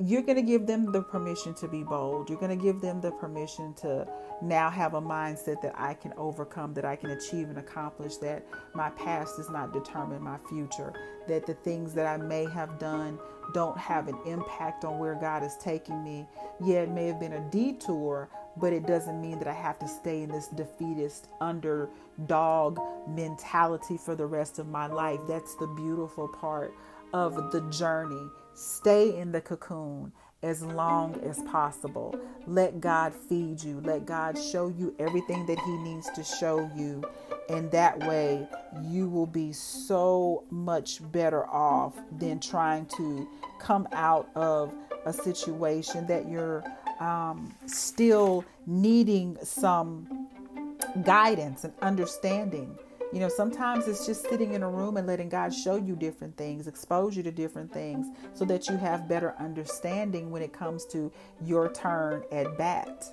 you're 0.00 0.22
going 0.22 0.36
to 0.36 0.42
give 0.42 0.66
them 0.66 0.90
the 0.90 1.02
permission 1.02 1.54
to 1.54 1.68
be 1.68 1.84
bold. 1.84 2.28
You're 2.28 2.40
going 2.40 2.56
to 2.56 2.62
give 2.62 2.80
them 2.80 3.00
the 3.00 3.12
permission 3.12 3.74
to 3.74 4.08
now 4.42 4.68
have 4.68 4.94
a 4.94 5.00
mindset 5.00 5.62
that 5.62 5.72
I 5.76 5.94
can 5.94 6.12
overcome, 6.16 6.74
that 6.74 6.84
I 6.84 6.96
can 6.96 7.10
achieve 7.10 7.48
and 7.48 7.58
accomplish, 7.58 8.16
that 8.16 8.44
my 8.74 8.90
past 8.90 9.36
does 9.36 9.50
not 9.50 9.72
determine 9.72 10.20
my 10.20 10.36
future, 10.48 10.92
that 11.28 11.46
the 11.46 11.54
things 11.54 11.94
that 11.94 12.06
I 12.06 12.16
may 12.16 12.44
have 12.50 12.78
done 12.80 13.20
don't 13.52 13.78
have 13.78 14.08
an 14.08 14.18
impact 14.26 14.84
on 14.84 14.98
where 14.98 15.14
God 15.14 15.44
is 15.44 15.56
taking 15.62 16.02
me. 16.02 16.26
Yeah, 16.60 16.82
it 16.82 16.90
may 16.90 17.06
have 17.06 17.20
been 17.20 17.34
a 17.34 17.50
detour, 17.50 18.28
but 18.56 18.72
it 18.72 18.86
doesn't 18.86 19.20
mean 19.20 19.38
that 19.38 19.48
I 19.48 19.52
have 19.52 19.78
to 19.78 19.86
stay 19.86 20.22
in 20.22 20.28
this 20.28 20.48
defeatist 20.48 21.28
underdog 21.40 22.80
mentality 23.06 23.96
for 23.96 24.16
the 24.16 24.26
rest 24.26 24.58
of 24.58 24.66
my 24.66 24.88
life. 24.88 25.20
That's 25.28 25.54
the 25.56 25.68
beautiful 25.68 26.26
part 26.26 26.74
of 27.12 27.52
the 27.52 27.60
journey 27.70 28.28
Stay 28.54 29.16
in 29.16 29.32
the 29.32 29.40
cocoon 29.40 30.12
as 30.42 30.62
long 30.62 31.18
as 31.24 31.40
possible. 31.50 32.14
Let 32.46 32.80
God 32.80 33.14
feed 33.14 33.62
you. 33.62 33.80
Let 33.80 34.04
God 34.04 34.38
show 34.38 34.68
you 34.68 34.94
everything 34.98 35.46
that 35.46 35.58
He 35.58 35.76
needs 35.78 36.10
to 36.10 36.22
show 36.22 36.70
you. 36.76 37.02
And 37.48 37.70
that 37.72 37.98
way, 38.00 38.46
you 38.82 39.08
will 39.08 39.26
be 39.26 39.52
so 39.52 40.44
much 40.50 41.00
better 41.12 41.46
off 41.46 41.94
than 42.18 42.40
trying 42.40 42.86
to 42.96 43.28
come 43.58 43.88
out 43.92 44.28
of 44.34 44.72
a 45.06 45.12
situation 45.12 46.06
that 46.06 46.28
you're 46.28 46.62
um, 47.00 47.54
still 47.66 48.44
needing 48.66 49.36
some 49.42 50.28
guidance 51.02 51.64
and 51.64 51.72
understanding 51.82 52.78
you 53.14 53.20
know, 53.20 53.28
sometimes 53.28 53.86
it's 53.86 54.04
just 54.06 54.28
sitting 54.28 54.54
in 54.54 54.64
a 54.64 54.68
room 54.68 54.96
and 54.96 55.06
letting 55.06 55.28
God 55.28 55.54
show 55.54 55.76
you 55.76 55.94
different 55.94 56.36
things, 56.36 56.66
expose 56.66 57.16
you 57.16 57.22
to 57.22 57.30
different 57.30 57.72
things, 57.72 58.08
so 58.32 58.44
that 58.44 58.68
you 58.68 58.76
have 58.76 59.08
better 59.08 59.36
understanding 59.38 60.32
when 60.32 60.42
it 60.42 60.52
comes 60.52 60.84
to 60.86 61.12
your 61.40 61.72
turn 61.72 62.24
at 62.32 62.58
bat. 62.58 63.04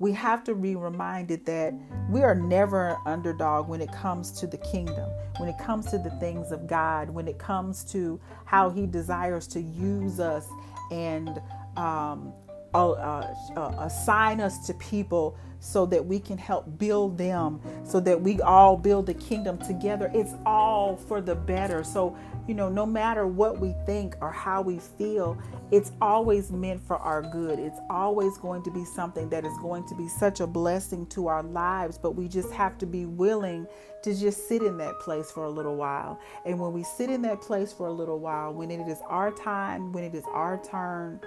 We 0.00 0.12
have 0.12 0.44
to 0.44 0.54
be 0.54 0.76
reminded 0.76 1.46
that 1.46 1.72
we 2.10 2.22
are 2.22 2.34
never 2.34 2.88
an 2.88 2.96
underdog 3.06 3.68
when 3.68 3.80
it 3.80 3.90
comes 3.90 4.32
to 4.32 4.46
the 4.46 4.58
kingdom, 4.58 5.10
when 5.38 5.48
it 5.48 5.56
comes 5.56 5.90
to 5.92 5.98
the 5.98 6.10
things 6.20 6.52
of 6.52 6.66
God, 6.66 7.08
when 7.08 7.26
it 7.26 7.38
comes 7.38 7.84
to 7.92 8.20
how 8.44 8.68
He 8.68 8.86
desires 8.86 9.46
to 9.48 9.62
use 9.62 10.20
us 10.20 10.46
and 10.90 11.40
um, 11.78 12.34
uh, 12.74 13.34
assign 13.78 14.40
us 14.40 14.66
to 14.66 14.74
people 14.74 15.36
so 15.60 15.84
that 15.86 16.04
we 16.04 16.18
can 16.18 16.38
help 16.38 16.78
build 16.78 17.18
them, 17.18 17.60
so 17.84 18.00
that 18.00 18.20
we 18.20 18.40
all 18.40 18.76
build 18.76 19.06
the 19.06 19.14
kingdom 19.14 19.58
together. 19.58 20.10
It's 20.14 20.32
all 20.46 20.96
for 20.96 21.20
the 21.20 21.34
better. 21.34 21.84
So, 21.84 22.16
you 22.48 22.54
know, 22.54 22.70
no 22.70 22.86
matter 22.86 23.26
what 23.26 23.60
we 23.60 23.74
think 23.84 24.16
or 24.22 24.32
how 24.32 24.62
we 24.62 24.78
feel, 24.78 25.38
it's 25.70 25.92
always 26.00 26.50
meant 26.50 26.80
for 26.80 26.96
our 26.96 27.20
good. 27.20 27.58
It's 27.58 27.78
always 27.90 28.38
going 28.38 28.62
to 28.64 28.70
be 28.70 28.84
something 28.86 29.28
that 29.28 29.44
is 29.44 29.56
going 29.60 29.86
to 29.88 29.94
be 29.94 30.08
such 30.08 30.40
a 30.40 30.46
blessing 30.46 31.06
to 31.08 31.26
our 31.26 31.42
lives, 31.42 31.98
but 31.98 32.12
we 32.12 32.26
just 32.26 32.50
have 32.52 32.78
to 32.78 32.86
be 32.86 33.04
willing 33.04 33.66
to 34.02 34.18
just 34.18 34.48
sit 34.48 34.62
in 34.62 34.78
that 34.78 34.98
place 34.98 35.30
for 35.30 35.44
a 35.44 35.50
little 35.50 35.76
while. 35.76 36.18
And 36.46 36.58
when 36.58 36.72
we 36.72 36.84
sit 36.84 37.10
in 37.10 37.20
that 37.22 37.42
place 37.42 37.70
for 37.70 37.86
a 37.86 37.92
little 37.92 38.18
while, 38.18 38.54
when 38.54 38.70
it 38.70 38.88
is 38.88 38.98
our 39.06 39.30
time, 39.30 39.92
when 39.92 40.04
it 40.04 40.14
is 40.14 40.24
our 40.32 40.58
turn, 40.64 41.20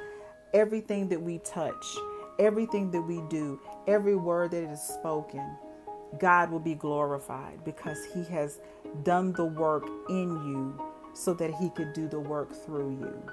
everything 0.54 1.10
that 1.10 1.22
we 1.22 1.40
touch, 1.40 1.86
everything 2.40 2.92
that 2.92 3.02
we 3.02 3.22
do, 3.30 3.60
every 3.88 4.16
word 4.16 4.52
that 4.52 4.64
is 4.64 4.82
spoken, 4.82 5.46
God 6.20 6.52
will 6.52 6.60
be 6.60 6.76
glorified 6.76 7.64
because 7.64 7.98
He 8.14 8.24
has 8.26 8.60
done 9.04 9.34
the 9.34 9.46
work 9.46 9.88
in 10.10 10.30
you 10.46 10.80
so 11.14 11.34
that 11.34 11.54
He 11.56 11.70
could 11.72 11.94
do 11.94 12.08
the 12.08 12.20
work 12.20 12.54
through 12.54 12.92
you. 12.92 13.24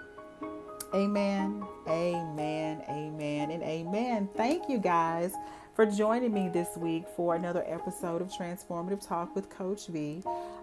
Amen, 0.94 1.64
amen, 1.88 2.82
amen, 2.88 3.50
and 3.50 3.62
amen. 3.62 4.28
Thank 4.36 4.68
you 4.68 4.78
guys 4.78 5.32
for 5.74 5.86
joining 5.86 6.32
me 6.32 6.48
this 6.48 6.76
week 6.76 7.04
for 7.16 7.36
another 7.36 7.64
episode 7.66 8.20
of 8.20 8.28
Transformative 8.28 9.06
Talk 9.06 9.34
with 9.36 9.48
Coach 9.48 9.86
V. 9.86 10.22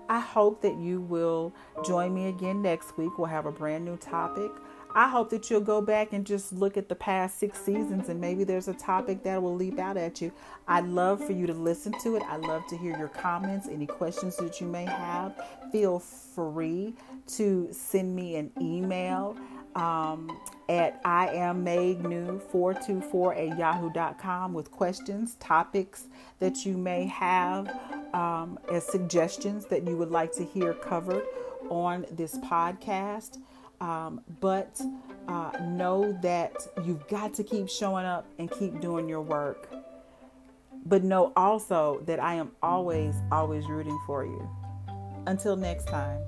I 0.09 0.19
hope 0.19 0.61
that 0.61 0.75
you 0.77 1.01
will 1.01 1.53
join 1.85 2.13
me 2.13 2.27
again 2.27 2.61
next 2.61 2.97
week. 2.97 3.17
We'll 3.17 3.27
have 3.27 3.45
a 3.45 3.51
brand 3.51 3.85
new 3.85 3.97
topic. 3.97 4.51
I 4.97 5.07
hope 5.07 5.29
that 5.29 5.51
you'll 5.51 5.61
go 5.61 5.79
back 5.79 6.11
and 6.11 6.25
just 6.25 6.51
look 6.51 6.75
at 6.75 6.89
the 6.89 6.95
past 6.95 7.37
six 7.37 7.59
seasons 7.59 8.09
and 8.09 8.19
maybe 8.19 8.43
there's 8.43 8.67
a 8.67 8.73
topic 8.73 9.21
that 9.25 9.39
will 9.39 9.53
leap 9.53 9.77
out 9.77 9.95
at 9.95 10.21
you. 10.21 10.31
I'd 10.67 10.85
love 10.85 11.23
for 11.23 11.33
you 11.33 11.45
to 11.45 11.53
listen 11.53 11.93
to 12.01 12.15
it. 12.15 12.23
I'd 12.27 12.41
love 12.41 12.65
to 12.69 12.77
hear 12.77 12.97
your 12.97 13.09
comments, 13.09 13.67
any 13.67 13.85
questions 13.85 14.35
that 14.37 14.59
you 14.59 14.65
may 14.65 14.85
have. 14.85 15.39
Feel 15.71 15.99
free 15.99 16.95
to 17.35 17.67
send 17.71 18.15
me 18.15 18.37
an 18.37 18.51
email 18.59 19.37
um, 19.75 20.35
at 20.67 20.99
I 21.05 21.27
am 21.27 21.63
made 21.63 22.03
new 22.03 22.39
424 22.39 23.35
at 23.35 23.55
yahoo.com 23.55 24.55
with 24.55 24.71
questions, 24.71 25.35
topics 25.35 26.05
that 26.39 26.65
you 26.65 26.75
may 26.75 27.05
have 27.05 27.69
um, 28.15 28.57
as 28.71 28.83
suggestions 28.87 29.67
that 29.67 29.87
you 29.87 29.95
would 29.95 30.09
like 30.09 30.31
to 30.37 30.43
hear 30.43 30.73
covered 30.73 31.23
on 31.69 32.07
this 32.09 32.39
podcast. 32.39 33.37
Um, 33.79 34.21
but 34.39 34.81
uh, 35.27 35.51
know 35.61 36.17
that 36.21 36.55
you've 36.83 37.07
got 37.07 37.33
to 37.35 37.43
keep 37.43 37.69
showing 37.69 38.05
up 38.05 38.25
and 38.39 38.49
keep 38.49 38.79
doing 38.79 39.07
your 39.07 39.21
work. 39.21 39.69
But 40.85 41.03
know 41.03 41.33
also 41.35 42.01
that 42.05 42.21
I 42.21 42.35
am 42.35 42.51
always, 42.63 43.15
always 43.31 43.67
rooting 43.67 43.99
for 44.05 44.25
you. 44.25 44.49
Until 45.25 45.55
next 45.57 45.87
time. 45.87 46.21